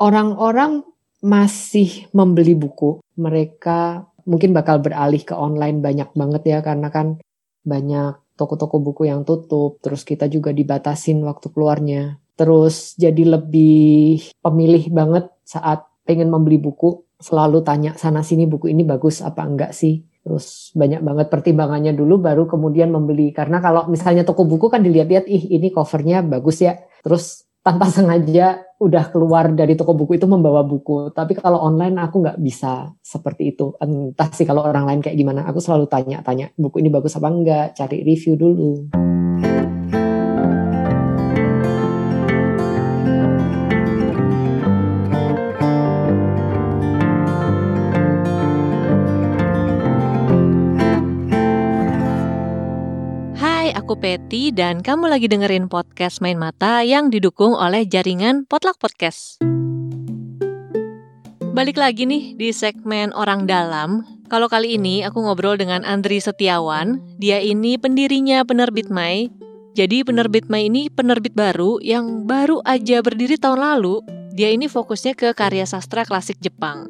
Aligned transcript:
orang-orang 0.00 0.84
masih 1.24 2.08
membeli 2.12 2.54
buku. 2.54 3.00
Mereka 3.16 4.04
mungkin 4.28 4.52
bakal 4.52 4.82
beralih 4.82 5.22
ke 5.22 5.32
online 5.32 5.80
banyak 5.80 6.12
banget 6.12 6.42
ya 6.44 6.58
karena 6.60 6.90
kan 6.92 7.16
banyak 7.66 8.18
toko-toko 8.36 8.78
buku 8.78 9.08
yang 9.08 9.24
tutup. 9.24 9.80
Terus 9.80 10.04
kita 10.04 10.28
juga 10.28 10.52
dibatasin 10.52 11.24
waktu 11.24 11.50
keluarnya. 11.50 12.20
Terus 12.36 12.94
jadi 13.00 13.40
lebih 13.40 14.20
pemilih 14.44 14.92
banget 14.92 15.32
saat 15.42 15.88
pengen 16.04 16.28
membeli 16.28 16.60
buku. 16.60 17.02
Selalu 17.16 17.64
tanya 17.64 17.96
sana 17.96 18.20
sini 18.20 18.44
buku 18.44 18.68
ini 18.68 18.84
bagus 18.84 19.24
apa 19.24 19.40
enggak 19.40 19.72
sih. 19.72 20.04
Terus 20.20 20.74
banyak 20.76 21.00
banget 21.00 21.26
pertimbangannya 21.32 21.96
dulu 21.96 22.20
baru 22.20 22.44
kemudian 22.44 22.92
membeli. 22.92 23.32
Karena 23.32 23.62
kalau 23.62 23.88
misalnya 23.88 24.26
toko 24.26 24.44
buku 24.44 24.68
kan 24.68 24.84
dilihat-lihat, 24.84 25.24
ih 25.30 25.54
ini 25.54 25.72
covernya 25.72 26.20
bagus 26.26 26.60
ya. 26.60 26.76
Terus 27.00 27.46
tanpa 27.64 27.88
sengaja 27.94 28.65
udah 28.76 29.08
keluar 29.08 29.48
dari 29.56 29.72
toko 29.72 29.96
buku 29.96 30.20
itu 30.20 30.28
membawa 30.28 30.60
buku. 30.60 31.12
Tapi 31.12 31.32
kalau 31.36 31.64
online 31.64 31.96
aku 31.96 32.20
nggak 32.20 32.38
bisa 32.40 32.92
seperti 33.00 33.56
itu. 33.56 33.72
Entah 33.80 34.28
sih 34.32 34.44
kalau 34.44 34.64
orang 34.64 34.84
lain 34.84 35.00
kayak 35.00 35.16
gimana. 35.16 35.48
Aku 35.48 35.60
selalu 35.60 35.88
tanya-tanya 35.88 36.52
buku 36.56 36.84
ini 36.84 36.92
bagus 36.92 37.16
apa 37.16 37.28
enggak, 37.32 37.66
cari 37.72 38.04
review 38.04 38.36
dulu. 38.36 38.72
Aku 53.76 53.92
Peti 54.00 54.56
dan 54.56 54.80
kamu 54.80 55.12
lagi 55.12 55.28
dengerin 55.28 55.68
podcast 55.68 56.24
Main 56.24 56.40
Mata 56.40 56.80
yang 56.80 57.12
didukung 57.12 57.52
oleh 57.52 57.84
jaringan 57.84 58.48
Potluck 58.48 58.80
Podcast. 58.80 59.36
Balik 61.52 61.76
lagi 61.76 62.08
nih 62.08 62.40
di 62.40 62.56
segmen 62.56 63.12
Orang 63.12 63.44
Dalam. 63.44 64.00
Kalau 64.32 64.48
kali 64.48 64.80
ini 64.80 65.04
aku 65.04 65.20
ngobrol 65.20 65.60
dengan 65.60 65.84
Andri 65.84 66.24
Setiawan. 66.24 67.04
Dia 67.20 67.36
ini 67.44 67.76
pendirinya 67.76 68.48
penerbit 68.48 68.88
Mai. 68.88 69.28
Jadi 69.76 70.08
penerbit 70.08 70.48
Mai 70.48 70.72
ini 70.72 70.88
penerbit 70.88 71.36
baru 71.36 71.76
yang 71.84 72.24
baru 72.24 72.64
aja 72.64 73.04
berdiri 73.04 73.36
tahun 73.36 73.60
lalu. 73.60 74.00
Dia 74.32 74.52
ini 74.52 74.72
fokusnya 74.72 75.12
ke 75.12 75.36
karya 75.36 75.68
sastra 75.68 76.08
klasik 76.08 76.40
Jepang. 76.40 76.88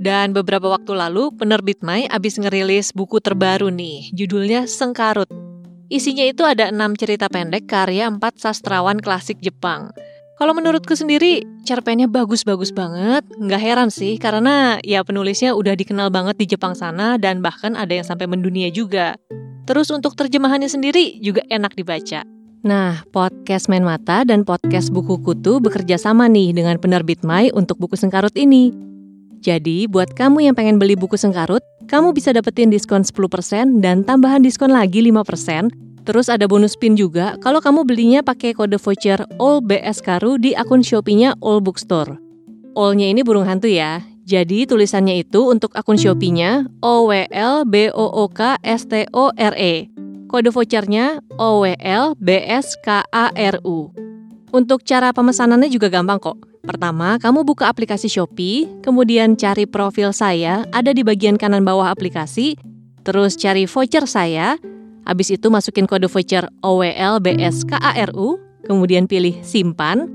Dan 0.00 0.32
beberapa 0.32 0.66
waktu 0.72 0.96
lalu, 0.96 1.28
penerbit 1.36 1.84
Mai 1.84 2.08
abis 2.08 2.40
ngerilis 2.40 2.90
buku 2.96 3.20
terbaru 3.20 3.68
nih, 3.68 4.10
judulnya 4.16 4.66
Sengkarut. 4.66 5.51
Isinya 5.92 6.24
itu 6.24 6.40
ada 6.40 6.72
enam 6.72 6.96
cerita 6.96 7.28
pendek 7.28 7.68
karya 7.68 8.08
empat 8.08 8.40
sastrawan 8.40 8.96
klasik 8.96 9.36
Jepang. 9.44 9.92
Kalau 10.40 10.56
menurutku 10.56 10.96
sendiri, 10.96 11.44
cerpennya 11.68 12.08
bagus-bagus 12.08 12.72
banget. 12.72 13.28
Nggak 13.36 13.60
heran 13.60 13.92
sih, 13.92 14.16
karena 14.16 14.80
ya 14.80 15.04
penulisnya 15.04 15.52
udah 15.52 15.76
dikenal 15.76 16.08
banget 16.08 16.40
di 16.40 16.56
Jepang 16.56 16.72
sana 16.72 17.20
dan 17.20 17.44
bahkan 17.44 17.76
ada 17.76 17.92
yang 17.92 18.08
sampai 18.08 18.24
mendunia 18.24 18.72
juga. 18.72 19.20
Terus 19.68 19.92
untuk 19.92 20.16
terjemahannya 20.16 20.72
sendiri 20.72 21.20
juga 21.20 21.44
enak 21.52 21.76
dibaca. 21.76 22.24
Nah, 22.64 23.04
podcast 23.12 23.68
Main 23.68 23.84
Mata 23.84 24.24
dan 24.24 24.48
podcast 24.48 24.96
Buku 24.96 25.20
Kutu 25.20 25.60
bekerja 25.60 26.00
sama 26.00 26.24
nih 26.24 26.56
dengan 26.56 26.80
penerbit 26.80 27.20
Mai 27.20 27.52
untuk 27.52 27.76
buku 27.76 28.00
Sengkarut 28.00 28.32
ini. 28.32 28.72
Jadi, 29.44 29.90
buat 29.90 30.16
kamu 30.16 30.48
yang 30.48 30.54
pengen 30.56 30.80
beli 30.80 30.96
buku 30.96 31.20
Sengkarut, 31.20 31.60
kamu 31.90 32.14
bisa 32.14 32.34
dapetin 32.34 32.68
diskon 32.68 33.06
10% 33.06 33.82
dan 33.82 34.02
tambahan 34.06 34.42
diskon 34.42 34.70
lagi 34.70 35.00
5% 35.00 35.82
Terus 36.02 36.26
ada 36.26 36.50
bonus 36.50 36.74
pin 36.74 36.98
juga 36.98 37.38
kalau 37.38 37.62
kamu 37.62 37.86
belinya 37.86 38.20
pakai 38.26 38.58
kode 38.58 38.74
voucher 38.74 39.22
All 39.38 39.62
BS 39.62 40.02
Karu 40.02 40.34
di 40.34 40.50
akun 40.50 40.82
Shopee-nya 40.82 41.38
All 41.38 41.62
Bookstore. 41.62 42.18
All-nya 42.74 43.06
ini 43.14 43.22
burung 43.22 43.46
hantu 43.46 43.70
ya. 43.70 44.02
Jadi 44.26 44.66
tulisannya 44.66 45.22
itu 45.22 45.46
untuk 45.46 45.70
akun 45.78 45.98
Shopee-nya 45.98 46.66
O 46.82 47.06
W 47.06 47.26
L 47.30 47.62
B 47.62 47.90
O 47.94 48.06
O 48.06 48.26
K 48.26 48.58
S 48.66 48.86
T 48.90 49.06
O 49.14 49.30
R 49.30 49.54
E. 49.54 49.86
Kode 50.26 50.50
vouchernya 50.50 51.22
O 51.38 51.62
W 51.62 51.78
L 51.78 52.18
B 52.18 52.34
S 52.50 52.74
K 52.82 53.06
A 53.06 53.30
R 53.30 53.62
U. 53.62 53.94
Untuk 54.50 54.82
cara 54.82 55.14
pemesanannya 55.14 55.70
juga 55.70 55.86
gampang 55.86 56.18
kok. 56.18 56.51
Pertama, 56.62 57.18
kamu 57.18 57.42
buka 57.42 57.66
aplikasi 57.66 58.06
Shopee, 58.06 58.70
kemudian 58.86 59.34
cari 59.34 59.66
profil 59.66 60.14
saya 60.14 60.62
ada 60.70 60.94
di 60.94 61.02
bagian 61.02 61.34
kanan 61.34 61.66
bawah 61.66 61.90
aplikasi, 61.90 62.54
terus 63.02 63.34
cari 63.34 63.66
voucher 63.66 64.06
saya, 64.06 64.54
Habis 65.02 65.34
itu 65.34 65.50
masukin 65.50 65.90
kode 65.90 66.06
voucher 66.06 66.46
OWLBSKARU, 66.62 68.38
kemudian 68.70 69.10
pilih 69.10 69.34
simpan. 69.42 70.06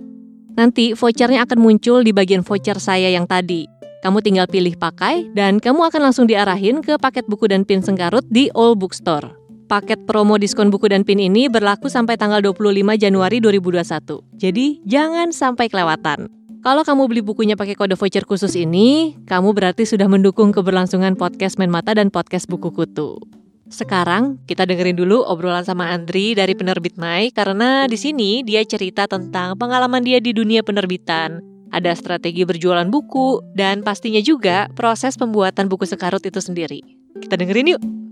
Nanti 0.56 0.96
vouchernya 0.96 1.44
akan 1.44 1.60
muncul 1.60 2.02
di 2.02 2.16
bagian 2.16 2.42
voucher 2.42 2.80
saya 2.80 3.12
yang 3.12 3.28
tadi. 3.28 3.68
Kamu 4.02 4.24
tinggal 4.24 4.48
pilih 4.48 4.80
pakai 4.80 5.28
dan 5.36 5.60
kamu 5.60 5.92
akan 5.92 6.02
langsung 6.10 6.26
diarahin 6.30 6.80
ke 6.80 6.96
paket 6.98 7.28
buku 7.28 7.52
dan 7.52 7.68
pin 7.68 7.84
Sengkarut 7.84 8.24
di 8.32 8.48
All 8.56 8.78
Bookstore. 8.80 9.37
Paket 9.68 10.08
promo 10.08 10.40
diskon 10.40 10.72
buku 10.72 10.88
dan 10.88 11.04
pin 11.04 11.20
ini 11.20 11.52
berlaku 11.52 11.92
sampai 11.92 12.16
tanggal 12.16 12.40
25 12.40 12.72
Januari 12.96 13.44
2021. 13.44 14.24
Jadi 14.40 14.80
jangan 14.88 15.36
sampai 15.36 15.68
kelewatan. 15.68 16.32
Kalau 16.64 16.88
kamu 16.88 17.12
beli 17.12 17.20
bukunya 17.20 17.60
pakai 17.60 17.76
kode 17.76 18.00
voucher 18.00 18.24
khusus 18.24 18.56
ini, 18.56 19.20
kamu 19.28 19.52
berarti 19.52 19.84
sudah 19.84 20.08
mendukung 20.08 20.56
keberlangsungan 20.56 21.20
podcast 21.20 21.60
Main 21.60 21.68
Mata 21.68 21.92
dan 21.92 22.08
podcast 22.08 22.48
Buku 22.48 22.72
Kutu. 22.72 23.20
Sekarang 23.68 24.40
kita 24.48 24.64
dengerin 24.64 24.96
dulu 24.96 25.28
obrolan 25.28 25.68
sama 25.68 25.92
Andri 25.92 26.32
dari 26.32 26.56
penerbit 26.56 26.96
Mai 26.96 27.36
karena 27.36 27.92
di 27.92 28.00
sini 28.00 28.48
dia 28.48 28.64
cerita 28.64 29.04
tentang 29.04 29.60
pengalaman 29.60 30.00
dia 30.00 30.24
di 30.24 30.32
dunia 30.32 30.64
penerbitan. 30.64 31.44
Ada 31.76 31.92
strategi 32.00 32.48
berjualan 32.48 32.88
buku 32.88 33.44
dan 33.52 33.84
pastinya 33.84 34.24
juga 34.24 34.72
proses 34.80 35.20
pembuatan 35.20 35.68
buku 35.68 35.84
sekarut 35.84 36.24
itu 36.24 36.40
sendiri. 36.40 36.80
Kita 37.20 37.36
dengerin 37.36 37.76
yuk. 37.76 38.07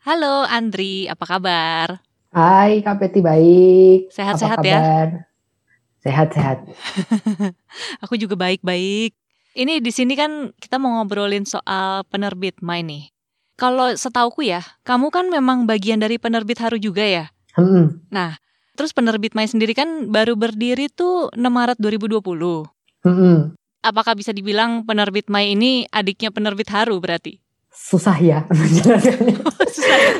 Halo 0.00 0.48
Andri, 0.48 1.04
apa 1.12 1.28
kabar? 1.28 2.00
Hai 2.32 2.80
Kak 2.80 3.04
Peti, 3.04 3.20
baik. 3.20 4.08
Sehat-sehat 4.08 4.64
ya? 4.64 4.80
Sehat-sehat. 6.00 6.64
Aku 8.08 8.16
juga 8.16 8.32
baik-baik. 8.32 9.12
Ini 9.52 9.84
di 9.84 9.92
sini 9.92 10.16
kan 10.16 10.56
kita 10.56 10.80
mau 10.80 10.96
ngobrolin 10.96 11.44
soal 11.44 12.08
penerbit 12.08 12.64
Mai 12.64 12.80
nih. 12.80 13.12
Kalau 13.60 13.92
setauku 13.92 14.40
ya, 14.40 14.64
kamu 14.88 15.12
kan 15.12 15.28
memang 15.28 15.68
bagian 15.68 16.00
dari 16.00 16.16
penerbit 16.16 16.64
Haru 16.64 16.80
juga 16.80 17.04
ya? 17.04 17.28
Hmm. 17.52 18.00
Nah, 18.08 18.40
terus 18.80 18.96
penerbit 18.96 19.36
Mai 19.36 19.52
sendiri 19.52 19.76
kan 19.76 20.08
baru 20.08 20.32
berdiri 20.32 20.88
tuh 20.88 21.28
6 21.36 21.44
Maret 21.44 21.76
2020. 21.76 22.24
Hmm. 23.04 23.52
Apakah 23.84 24.16
bisa 24.16 24.32
dibilang 24.32 24.88
penerbit 24.88 25.28
Mai 25.28 25.52
ini 25.52 25.84
adiknya 25.92 26.32
penerbit 26.32 26.72
Haru 26.72 26.96
berarti? 27.04 27.36
Susah 27.80 28.16
ya 28.20 28.44
menjelaskannya. 28.52 29.36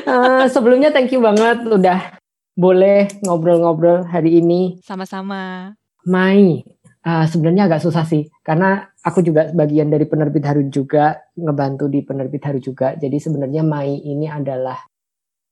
uh, 0.09 0.45
sebelumnya 0.49 0.89
thank 0.89 1.13
you 1.13 1.21
banget 1.21 1.61
udah 1.61 2.17
boleh 2.57 3.07
ngobrol-ngobrol 3.21 4.03
hari 4.09 4.41
ini. 4.41 4.81
Sama-sama. 4.81 5.73
Mai, 6.01 6.65
uh, 7.05 7.25
sebenarnya 7.29 7.69
agak 7.69 7.85
susah 7.85 8.05
sih 8.05 8.29
karena 8.41 8.89
aku 9.01 9.21
juga 9.25 9.49
bagian 9.53 9.89
dari 9.89 10.05
penerbit 10.05 10.45
Haru 10.45 10.69
juga 10.69 11.17
ngebantu 11.37 11.89
di 11.89 12.01
penerbit 12.05 12.41
Haru 12.45 12.59
juga 12.61 12.93
jadi 12.97 13.17
sebenarnya 13.17 13.65
Mai 13.65 14.01
ini 14.01 14.29
adalah 14.29 14.77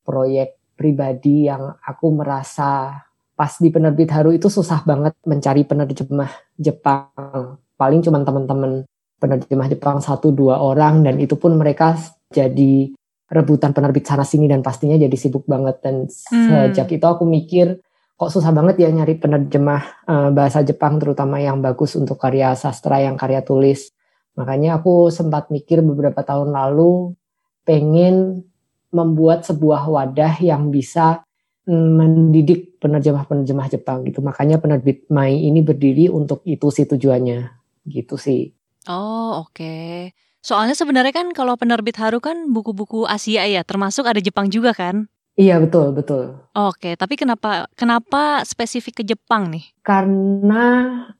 proyek 0.06 0.74
pribadi 0.74 1.50
yang 1.50 1.78
aku 1.82 2.08
merasa 2.14 2.98
pas 3.34 3.54
di 3.58 3.70
penerbit 3.72 4.10
Haru 4.10 4.34
itu 4.34 4.48
susah 4.48 4.84
banget 4.86 5.14
mencari 5.26 5.66
penerjemah 5.66 6.32
Jepang 6.58 7.58
paling 7.80 8.02
cuma 8.04 8.22
teman-teman 8.22 8.84
penerjemah 9.20 9.68
Jepang 9.68 10.00
satu 10.00 10.32
dua 10.32 10.64
orang 10.64 11.04
dan 11.04 11.20
itu 11.20 11.36
pun 11.36 11.60
mereka 11.60 12.00
jadi 12.32 12.90
rebutan 13.30 13.76
penerbit 13.76 14.10
sana 14.10 14.26
sini 14.26 14.50
dan 14.50 14.66
pastinya 14.66 14.98
jadi 14.98 15.14
sibuk 15.14 15.46
banget 15.46 15.86
dan 15.86 16.10
hmm. 16.10 16.74
sejak 16.74 16.98
itu 16.98 17.06
aku 17.06 17.30
mikir 17.30 17.78
kok 18.20 18.36
susah 18.36 18.52
banget 18.52 18.84
ya 18.84 18.92
nyari 18.92 19.16
penerjemah 19.16 19.84
uh, 20.04 20.30
bahasa 20.36 20.60
Jepang 20.60 21.00
terutama 21.00 21.40
yang 21.40 21.64
bagus 21.64 21.96
untuk 21.96 22.20
karya 22.20 22.52
sastra 22.52 23.00
yang 23.00 23.16
karya 23.16 23.40
tulis. 23.40 23.96
Makanya 24.36 24.84
aku 24.84 25.08
sempat 25.08 25.48
mikir 25.48 25.80
beberapa 25.80 26.20
tahun 26.28 26.52
lalu 26.52 27.16
pengen 27.64 28.44
membuat 28.92 29.48
sebuah 29.48 29.88
wadah 29.88 30.36
yang 30.44 30.68
bisa 30.68 31.24
mm, 31.64 31.90
mendidik 31.96 32.76
penerjemah-penerjemah 32.84 33.68
Jepang 33.72 34.04
gitu. 34.04 34.20
Makanya 34.20 34.60
penerbit 34.60 35.08
Mai 35.08 35.40
ini 35.40 35.64
berdiri 35.64 36.12
untuk 36.12 36.44
itu 36.44 36.68
sih 36.76 36.84
tujuannya. 36.92 37.56
Gitu 37.88 38.20
sih. 38.20 38.52
Oh, 38.90 39.46
oke. 39.46 39.54
Okay. 39.54 40.18
Soalnya 40.42 40.74
sebenarnya 40.74 41.14
kan 41.14 41.30
kalau 41.30 41.54
penerbit 41.54 41.94
Haru 42.02 42.18
kan 42.18 42.50
buku-buku 42.50 43.06
Asia 43.06 43.46
ya, 43.46 43.62
termasuk 43.62 44.10
ada 44.10 44.18
Jepang 44.18 44.50
juga 44.50 44.74
kan? 44.74 45.06
Iya 45.40 45.56
betul 45.62 45.96
betul. 45.96 46.36
Oke, 46.52 47.00
tapi 47.00 47.16
kenapa 47.16 47.72
kenapa 47.78 48.44
spesifik 48.44 49.00
ke 49.00 49.04
Jepang 49.08 49.48
nih? 49.48 49.72
Karena 49.86 50.66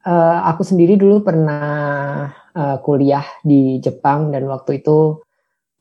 uh, 0.04 0.44
aku 0.44 0.68
sendiri 0.68 1.00
dulu 1.00 1.24
pernah 1.24 2.28
uh, 2.52 2.78
kuliah 2.84 3.24
di 3.48 3.80
Jepang 3.80 4.28
dan 4.36 4.44
waktu 4.52 4.84
itu 4.84 5.24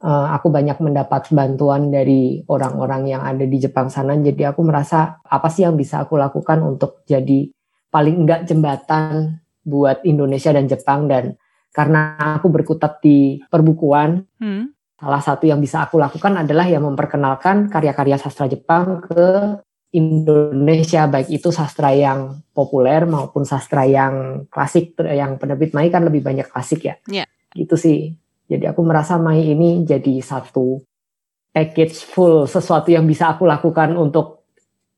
uh, 0.07 0.27
aku 0.39 0.55
banyak 0.55 0.79
mendapat 0.79 1.35
bantuan 1.35 1.91
dari 1.91 2.39
orang-orang 2.47 3.11
yang 3.11 3.27
ada 3.27 3.43
di 3.43 3.59
Jepang 3.59 3.91
sana. 3.91 4.15
Jadi 4.15 4.47
aku 4.47 4.63
merasa 4.63 5.19
apa 5.27 5.51
sih 5.51 5.67
yang 5.67 5.75
bisa 5.75 6.07
aku 6.07 6.15
lakukan 6.15 6.63
untuk 6.63 7.03
jadi 7.11 7.51
paling 7.91 8.23
enggak 8.23 8.47
jembatan 8.47 9.43
buat 9.67 10.07
Indonesia 10.07 10.55
dan 10.55 10.71
Jepang 10.71 11.11
dan 11.11 11.35
karena 11.73 12.17
aku 12.41 12.49
berkutat 12.51 12.99
di 13.05 13.39
perbukuan, 13.47 14.25
hmm. 14.41 14.97
salah 14.99 15.23
satu 15.23 15.47
yang 15.47 15.63
bisa 15.63 15.85
aku 15.85 16.01
lakukan 16.01 16.43
adalah 16.43 16.67
yang 16.67 16.85
memperkenalkan 16.85 17.71
karya-karya 17.71 18.19
sastra 18.19 18.51
Jepang 18.51 19.05
ke 19.05 19.59
Indonesia 19.89 21.09
baik 21.09 21.33
itu 21.33 21.49
sastra 21.49 21.97
yang 21.97 22.45
populer 22.53 23.09
maupun 23.09 23.49
sastra 23.49 23.89
yang 23.89 24.45
klasik 24.53 24.93
yang 25.01 25.41
penerbit 25.41 25.73
Mai 25.73 25.89
kan 25.89 26.05
lebih 26.05 26.21
banyak 26.21 26.45
klasik 26.45 26.85
ya. 26.85 27.01
Yeah. 27.09 27.25
Gitu 27.57 27.73
sih. 27.81 28.13
Jadi 28.53 28.69
aku 28.69 28.85
merasa 28.85 29.17
Mai 29.17 29.49
ini 29.49 29.89
jadi 29.89 30.21
satu 30.21 30.85
package 31.57 32.05
full 32.05 32.45
sesuatu 32.45 32.93
yang 32.93 33.09
bisa 33.09 33.33
aku 33.33 33.49
lakukan 33.49 33.97
untuk 33.97 34.45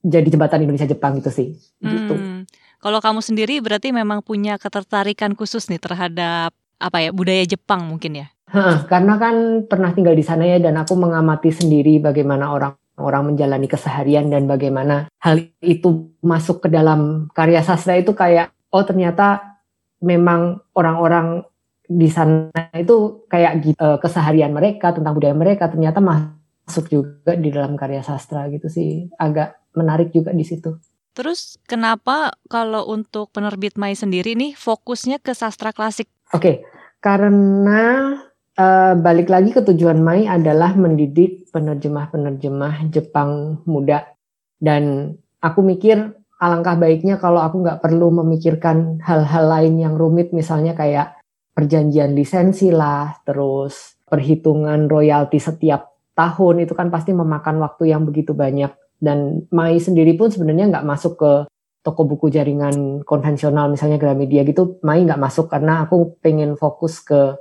jadi 0.02 0.26
jembatan 0.26 0.66
Indonesia 0.66 0.90
Jepang 0.90 1.22
gitu 1.22 1.30
sih. 1.30 1.54
Gitu. 1.78 2.14
Hmm. 2.14 2.42
Kalau 2.80 2.98
kamu 2.98 3.20
sendiri 3.20 3.60
berarti 3.60 3.92
memang 3.92 4.24
punya 4.24 4.56
ketertarikan 4.56 5.36
khusus 5.36 5.68
nih 5.68 5.78
terhadap 5.78 6.56
apa 6.80 7.04
ya 7.04 7.10
budaya 7.12 7.44
Jepang 7.44 7.86
mungkin 7.86 8.24
ya? 8.24 8.26
Hah, 8.50 8.82
karena 8.90 9.14
kan 9.20 9.68
pernah 9.70 9.94
tinggal 9.94 10.16
di 10.16 10.26
sana 10.26 10.42
ya 10.42 10.58
dan 10.58 10.74
aku 10.80 10.98
mengamati 10.98 11.54
sendiri 11.54 12.02
bagaimana 12.02 12.50
orang 12.50 12.74
orang 12.98 13.32
menjalani 13.32 13.70
keseharian 13.70 14.28
dan 14.28 14.50
bagaimana 14.50 15.08
hal 15.22 15.40
itu 15.62 16.12
masuk 16.20 16.66
ke 16.66 16.68
dalam 16.68 17.30
karya 17.32 17.64
sastra 17.64 17.96
itu 17.96 18.12
kayak 18.12 18.52
oh 18.74 18.84
ternyata 18.84 19.56
memang 20.04 20.60
orang-orang 20.76 21.44
di 21.90 22.06
sana 22.06 22.70
itu 22.76 23.26
kayak 23.26 23.52
gitu, 23.66 23.86
keseharian 23.98 24.54
mereka 24.54 24.94
tentang 24.94 25.16
budaya 25.16 25.34
mereka 25.34 25.66
ternyata 25.66 25.98
masuk 25.98 26.86
juga 26.86 27.34
di 27.34 27.50
dalam 27.50 27.74
karya 27.74 28.04
sastra 28.04 28.46
gitu 28.46 28.70
sih 28.70 29.10
agak 29.18 29.58
menarik 29.74 30.14
juga 30.14 30.30
di 30.30 30.46
situ. 30.46 30.78
Terus 31.10 31.58
kenapa 31.66 32.38
kalau 32.46 32.86
untuk 32.86 33.34
penerbit 33.34 33.74
Mai 33.74 33.98
sendiri 33.98 34.38
nih 34.38 34.54
fokusnya 34.54 35.18
ke 35.18 35.34
sastra 35.34 35.74
klasik? 35.74 36.06
Oke, 36.30 36.42
okay, 36.42 36.56
karena 37.02 38.14
uh, 38.54 38.94
balik 38.94 39.26
lagi 39.26 39.50
ke 39.50 39.66
tujuan 39.66 39.98
Mai 39.98 40.30
adalah 40.30 40.78
mendidik 40.78 41.50
penerjemah-penerjemah 41.50 42.86
Jepang 42.94 43.62
muda. 43.66 44.06
Dan 44.54 45.10
aku 45.42 45.66
mikir 45.66 46.14
alangkah 46.38 46.78
baiknya 46.78 47.18
kalau 47.18 47.42
aku 47.42 47.66
nggak 47.66 47.82
perlu 47.82 48.14
memikirkan 48.22 49.02
hal-hal 49.02 49.44
lain 49.50 49.82
yang 49.82 49.98
rumit 49.98 50.30
misalnya 50.30 50.78
kayak 50.78 51.18
perjanjian 51.50 52.14
lisensi 52.14 52.70
lah 52.70 53.10
terus 53.26 53.98
perhitungan 54.06 54.86
royalti 54.86 55.42
setiap 55.42 55.90
tahun 56.14 56.62
itu 56.62 56.78
kan 56.78 56.94
pasti 56.94 57.10
memakan 57.10 57.58
waktu 57.58 57.90
yang 57.90 58.06
begitu 58.06 58.38
banyak. 58.38 58.70
Dan 59.02 59.50
Mai 59.50 59.82
sendiri 59.82 60.14
pun 60.14 60.30
sebenarnya 60.30 60.70
nggak 60.78 60.86
masuk 60.86 61.18
ke 61.18 61.32
toko 61.80 62.04
buku 62.04 62.28
jaringan 62.28 63.00
konvensional 63.08 63.72
misalnya 63.72 63.96
Gramedia 63.96 64.44
gitu 64.44 64.80
Mai 64.84 65.04
nggak 65.04 65.20
masuk 65.20 65.48
karena 65.48 65.88
aku 65.88 66.20
pengen 66.20 66.54
fokus 66.60 67.00
ke 67.00 67.40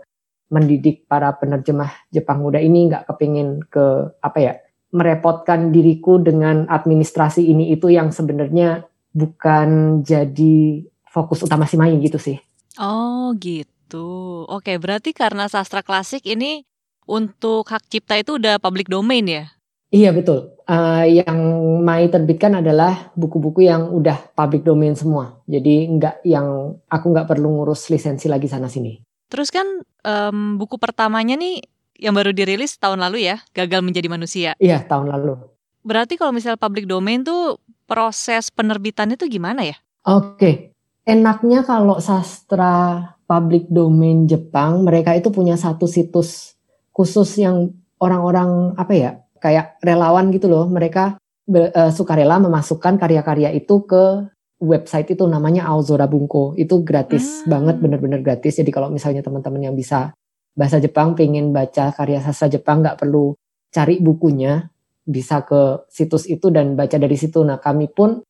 mendidik 0.49 1.05
para 1.05 1.35
penerjemah 1.37 2.09
Jepang 2.09 2.41
muda 2.41 2.57
ini 2.57 2.89
nggak 2.89 3.05
kepingin 3.05 3.61
ke 3.67 4.15
apa 4.23 4.39
ya 4.39 4.53
merepotkan 4.89 5.69
diriku 5.69 6.17
dengan 6.17 6.65
administrasi 6.65 7.45
ini 7.45 7.69
itu 7.69 7.93
yang 7.93 8.09
sebenarnya 8.09 8.89
bukan 9.13 10.01
jadi 10.01 10.81
fokus 11.05 11.45
utama 11.45 11.69
si 11.69 11.77
Mai 11.77 11.93
gitu 12.01 12.17
sih. 12.17 12.41
Oh 12.81 13.33
gitu. 13.37 14.45
Oke 14.49 14.77
berarti 14.81 15.13
karena 15.13 15.45
sastra 15.45 15.85
klasik 15.85 16.25
ini 16.25 16.65
untuk 17.05 17.69
hak 17.69 17.85
cipta 17.89 18.17
itu 18.17 18.37
udah 18.41 18.57
public 18.57 18.89
domain 18.89 19.25
ya? 19.25 19.45
Iya 19.89 20.13
betul. 20.13 20.53
Uh, 20.69 21.01
yang 21.01 21.41
Mai 21.81 22.13
terbitkan 22.13 22.61
adalah 22.61 23.09
buku-buku 23.17 23.65
yang 23.65 23.89
udah 23.89 24.29
public 24.37 24.61
domain 24.61 24.93
semua. 24.93 25.41
Jadi 25.49 25.89
nggak 25.89 26.21
yang 26.29 26.77
aku 26.85 27.05
nggak 27.09 27.25
perlu 27.25 27.49
ngurus 27.57 27.89
lisensi 27.89 28.29
lagi 28.29 28.45
sana 28.45 28.69
sini. 28.69 29.01
Terus 29.33 29.49
kan 29.49 29.65
um, 30.05 30.61
buku 30.61 30.77
pertamanya 30.77 31.33
nih 31.41 31.65
yang 31.97 32.13
baru 32.13 32.29
dirilis 32.29 32.77
tahun 32.77 33.01
lalu 33.01 33.33
ya, 33.33 33.41
Gagal 33.57 33.81
Menjadi 33.81 34.13
Manusia. 34.13 34.53
Iya 34.61 34.85
tahun 34.85 35.09
lalu. 35.09 35.41
Berarti 35.81 36.21
kalau 36.21 36.37
misal 36.37 36.53
public 36.61 36.85
domain 36.85 37.25
tuh 37.25 37.57
proses 37.89 38.53
penerbitannya 38.53 39.17
tuh 39.17 39.25
gimana 39.25 39.65
ya? 39.65 39.77
Oke, 40.05 40.77
enaknya 41.01 41.65
kalau 41.65 41.97
sastra 41.97 43.01
public 43.25 43.65
domain 43.73 44.29
Jepang 44.29 44.85
mereka 44.85 45.17
itu 45.17 45.33
punya 45.33 45.57
satu 45.57 45.89
situs 45.89 46.53
khusus 46.93 47.41
yang 47.41 47.73
orang-orang 47.97 48.73
apa 48.77 48.93
ya 48.93 49.11
kayak 49.39 49.79
relawan 49.81 50.29
gitu 50.29 50.51
loh. 50.51 50.67
Mereka 50.67 51.17
uh, 51.49 51.91
sukarela 51.91 52.37
memasukkan 52.37 53.01
karya-karya 53.01 53.55
itu 53.55 53.83
ke 53.83 54.29
website 54.59 55.15
itu 55.15 55.23
namanya 55.25 55.65
Aozora 55.71 56.05
Bunko. 56.05 56.53
Itu 56.59 56.83
gratis 56.83 57.43
hmm. 57.43 57.47
banget, 57.49 57.75
bener-bener 57.79 58.19
gratis. 58.21 58.59
Jadi 58.59 58.69
kalau 58.69 58.91
misalnya 58.91 59.23
teman-teman 59.23 59.71
yang 59.71 59.75
bisa 59.75 60.13
bahasa 60.53 60.77
Jepang, 60.77 61.15
pengen 61.15 61.55
baca 61.55 61.95
karya 61.95 62.19
sastra 62.19 62.51
Jepang, 62.51 62.83
nggak 62.83 62.99
perlu 62.99 63.33
cari 63.71 64.03
bukunya, 64.03 64.67
bisa 65.07 65.41
ke 65.47 65.87
situs 65.87 66.27
itu 66.27 66.51
dan 66.51 66.75
baca 66.75 66.99
dari 66.99 67.15
situ. 67.15 67.41
Nah 67.41 67.57
kami 67.57 67.89
pun 67.89 68.21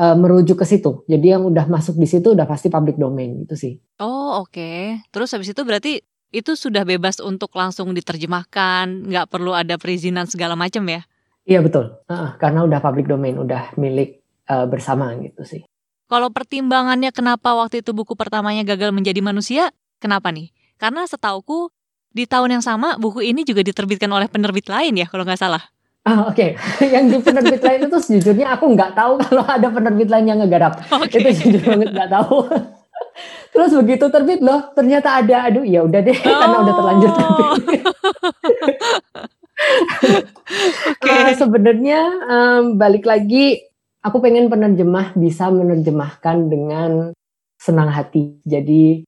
uh, 0.00 0.16
merujuk 0.16 0.62
ke 0.62 0.66
situ. 0.66 1.06
Jadi 1.06 1.26
yang 1.36 1.46
udah 1.46 1.68
masuk 1.70 1.94
di 1.94 2.08
situ 2.08 2.34
udah 2.34 2.48
pasti 2.48 2.72
public 2.72 2.98
domain 2.98 3.44
gitu 3.46 3.54
sih. 3.54 3.78
Oh 4.02 4.42
oke. 4.42 4.50
Okay. 4.50 5.04
Terus 5.14 5.30
habis 5.36 5.52
itu 5.52 5.62
berarti 5.62 6.02
itu 6.34 6.58
sudah 6.58 6.82
bebas 6.82 7.22
untuk 7.22 7.54
langsung 7.54 7.94
diterjemahkan, 7.94 9.06
nggak 9.06 9.30
perlu 9.30 9.54
ada 9.54 9.78
perizinan 9.78 10.26
segala 10.26 10.58
macam 10.58 10.82
ya? 10.90 11.06
Iya 11.46 11.62
betul, 11.62 11.94
uh, 12.10 12.34
karena 12.42 12.66
udah 12.66 12.82
public 12.82 13.06
domain, 13.06 13.38
udah 13.38 13.78
milik 13.78 14.18
uh, 14.50 14.66
bersama 14.66 15.14
gitu 15.22 15.46
sih. 15.46 15.62
Kalau 16.10 16.34
pertimbangannya 16.34 17.14
kenapa 17.14 17.54
waktu 17.54 17.80
itu 17.80 17.94
buku 17.94 18.18
pertamanya 18.18 18.66
gagal 18.66 18.90
menjadi 18.90 19.22
manusia, 19.22 19.70
kenapa 20.02 20.34
nih? 20.34 20.50
Karena 20.76 21.06
setauku 21.06 21.70
di 22.14 22.26
tahun 22.26 22.58
yang 22.60 22.64
sama 22.64 22.94
buku 22.98 23.22
ini 23.22 23.42
juga 23.42 23.62
diterbitkan 23.66 24.06
oleh 24.10 24.30
penerbit 24.30 24.70
lain 24.70 24.94
ya 24.94 25.06
kalau 25.06 25.26
nggak 25.26 25.40
salah. 25.40 25.62
Ah 26.04 26.28
oke, 26.28 26.36
okay. 26.36 26.52
yang 26.94 27.08
di 27.08 27.16
penerbit 27.16 27.64
lain 27.64 27.88
itu 27.88 27.96
sejujurnya 27.96 28.52
aku 28.52 28.76
nggak 28.76 28.92
tahu 28.92 29.16
kalau 29.24 29.44
ada 29.48 29.68
penerbit 29.72 30.12
lain 30.12 30.28
yang 30.28 30.38
ngegarap. 30.44 30.76
Okay. 31.08 31.24
Itu 31.24 31.28
jujur 31.48 31.62
banget 31.64 31.96
nggak 31.96 32.10
tahu. 32.12 32.36
Terus 33.54 33.70
begitu 33.78 34.10
terbit 34.10 34.42
loh, 34.42 34.74
ternyata 34.74 35.22
ada, 35.22 35.46
aduh 35.46 35.62
ya 35.62 35.86
udah 35.86 36.00
deh, 36.02 36.18
oh. 36.18 36.26
karena 36.26 36.56
udah 36.66 36.74
terlanjur 36.74 37.10
oh. 37.10 37.16
terbit. 37.16 37.82
okay. 40.98 41.20
uh, 41.22 41.32
Sebenarnya 41.38 42.00
um, 42.26 42.74
balik 42.74 43.06
lagi, 43.06 43.62
aku 44.02 44.18
pengen 44.18 44.50
penerjemah 44.50 45.14
bisa 45.14 45.54
menerjemahkan 45.54 46.50
dengan 46.50 46.90
senang 47.54 47.94
hati. 47.94 48.42
Jadi 48.42 49.06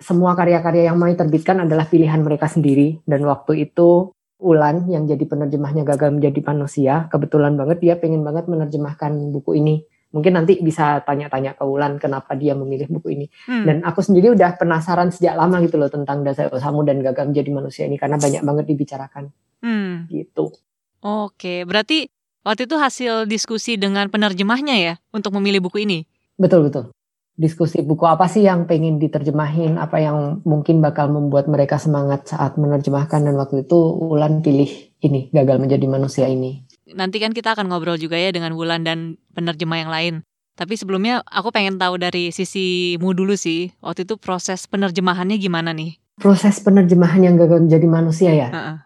semua 0.00 0.32
karya-karya 0.32 0.88
yang 0.88 0.96
mau 0.96 1.12
terbitkan 1.12 1.68
adalah 1.68 1.84
pilihan 1.84 2.24
mereka 2.24 2.48
sendiri. 2.48 3.04
Dan 3.04 3.28
waktu 3.28 3.68
itu 3.68 4.16
Ulan 4.44 4.90
yang 4.92 5.06
jadi 5.06 5.24
penerjemahnya 5.24 5.88
gagal 5.88 6.10
menjadi 6.10 6.42
manusia, 6.52 7.06
kebetulan 7.08 7.56
banget 7.56 7.78
dia 7.80 7.94
pengen 7.96 8.26
banget 8.26 8.44
menerjemahkan 8.44 9.32
buku 9.32 9.56
ini 9.62 9.86
mungkin 10.14 10.38
nanti 10.38 10.62
bisa 10.62 11.02
tanya-tanya 11.02 11.58
ke 11.58 11.66
Wulan 11.66 11.98
kenapa 11.98 12.38
dia 12.38 12.54
memilih 12.54 12.86
buku 12.86 13.18
ini. 13.18 13.26
Hmm. 13.50 13.66
Dan 13.66 13.76
aku 13.82 13.98
sendiri 13.98 14.30
udah 14.30 14.54
penasaran 14.54 15.10
sejak 15.10 15.34
lama 15.34 15.58
gitu 15.66 15.74
loh 15.74 15.90
tentang 15.90 16.22
dasar 16.22 16.54
Osamu 16.54 16.86
dan 16.86 17.02
gagal 17.02 17.34
menjadi 17.34 17.50
manusia 17.50 17.84
ini 17.90 17.98
karena 17.98 18.14
banyak 18.14 18.46
banget 18.46 18.64
dibicarakan. 18.70 19.34
Hmm. 19.58 20.06
Gitu. 20.06 20.54
Oke, 21.02 21.66
berarti 21.66 22.06
waktu 22.46 22.70
itu 22.70 22.78
hasil 22.78 23.12
diskusi 23.26 23.74
dengan 23.74 24.06
penerjemahnya 24.06 24.78
ya 24.78 24.94
untuk 25.10 25.34
memilih 25.34 25.66
buku 25.66 25.82
ini? 25.82 26.06
Betul 26.38 26.70
betul. 26.70 26.94
Diskusi 27.34 27.82
buku 27.82 28.06
apa 28.06 28.30
sih 28.30 28.46
yang 28.46 28.70
pengen 28.70 29.02
diterjemahin, 29.02 29.74
apa 29.82 29.98
yang 29.98 30.38
mungkin 30.46 30.78
bakal 30.78 31.10
membuat 31.10 31.50
mereka 31.50 31.82
semangat 31.82 32.30
saat 32.30 32.54
menerjemahkan 32.54 33.26
dan 33.26 33.34
waktu 33.34 33.66
itu 33.66 33.74
Wulan 33.74 34.38
pilih 34.38 34.70
ini, 35.02 35.34
gagal 35.34 35.58
menjadi 35.58 35.82
manusia 35.90 36.30
ini 36.30 36.62
nanti 36.92 37.16
kan 37.22 37.32
kita 37.32 37.56
akan 37.56 37.72
ngobrol 37.72 37.96
juga 37.96 38.20
ya 38.20 38.28
dengan 38.34 38.52
Wulan 38.52 38.84
dan 38.84 39.16
penerjemah 39.32 39.78
yang 39.80 39.92
lain. 39.92 40.14
Tapi 40.54 40.78
sebelumnya 40.78 41.24
aku 41.26 41.50
pengen 41.50 41.82
tahu 41.82 41.98
dari 41.98 42.30
sisimu 42.30 43.10
dulu 43.10 43.34
sih, 43.34 43.74
waktu 43.82 44.06
itu 44.06 44.14
proses 44.14 44.70
penerjemahannya 44.70 45.34
gimana 45.40 45.74
nih? 45.74 45.98
Proses 46.14 46.62
penerjemahan 46.62 47.26
yang 47.26 47.34
gagal 47.34 47.66
menjadi 47.66 47.86
manusia 47.90 48.30
ya? 48.30 48.48
Uh 48.54 48.58
-uh. 48.58 48.76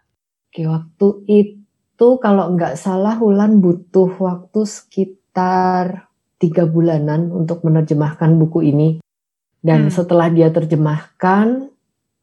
Oke, 0.48 0.64
waktu 0.64 1.08
itu 1.28 2.08
kalau 2.24 2.56
nggak 2.56 2.80
salah 2.80 3.20
Wulan 3.20 3.60
butuh 3.60 4.08
waktu 4.16 4.64
sekitar 4.64 6.08
tiga 6.40 6.64
bulanan 6.64 7.28
untuk 7.34 7.60
menerjemahkan 7.68 8.32
buku 8.40 8.64
ini. 8.64 8.88
Dan 9.60 9.90
hmm. 9.90 9.92
setelah 9.92 10.32
dia 10.32 10.48
terjemahkan, 10.48 11.68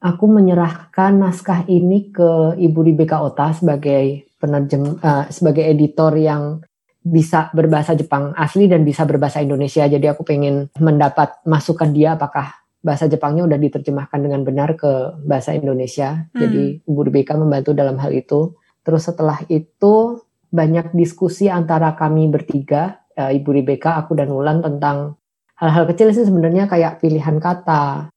aku 0.01 0.25
menyerahkan 0.25 1.22
naskah 1.22 1.67
ini 1.70 2.10
ke 2.10 2.58
Ibu 2.58 2.79
Rebecca 2.82 3.22
Ota 3.22 3.53
sebagai 3.53 4.25
penerjem 4.45 5.01
uh, 5.01 5.25
sebagai 5.33 5.65
editor 5.65 6.13
yang 6.13 6.61
bisa 7.05 7.49
berbahasa 7.53 7.97
Jepang 7.97 8.33
asli 8.37 8.69
dan 8.69 8.85
bisa 8.85 9.05
berbahasa 9.05 9.41
Indonesia. 9.41 9.85
Jadi 9.89 10.05
aku 10.05 10.21
pengen 10.21 10.69
mendapat 10.77 11.41
masukan 11.45 11.89
dia 11.89 12.13
apakah 12.13 12.53
bahasa 12.85 13.09
Jepangnya 13.09 13.49
udah 13.49 13.57
diterjemahkan 13.57 14.21
dengan 14.21 14.45
benar 14.45 14.77
ke 14.77 15.17
bahasa 15.25 15.57
Indonesia. 15.57 16.29
Hmm. 16.33 16.37
Jadi 16.37 16.63
Ibu 16.85 17.01
Rebecca 17.09 17.33
membantu 17.33 17.73
dalam 17.73 17.97
hal 17.97 18.13
itu. 18.13 18.53
Terus 18.85 19.09
setelah 19.09 19.41
itu 19.49 20.21
banyak 20.53 20.93
diskusi 20.93 21.49
antara 21.49 21.97
kami 21.97 22.29
bertiga, 22.29 23.01
uh, 23.17 23.33
Ibu 23.33 23.49
Rebecca, 23.49 23.97
aku 23.97 24.13
dan 24.13 24.29
Wulan 24.29 24.61
tentang 24.61 25.17
hal-hal 25.57 25.89
kecil 25.89 26.13
sih 26.13 26.25
sebenarnya 26.25 26.69
kayak 26.69 27.01
pilihan 27.01 27.41
kata, 27.41 28.13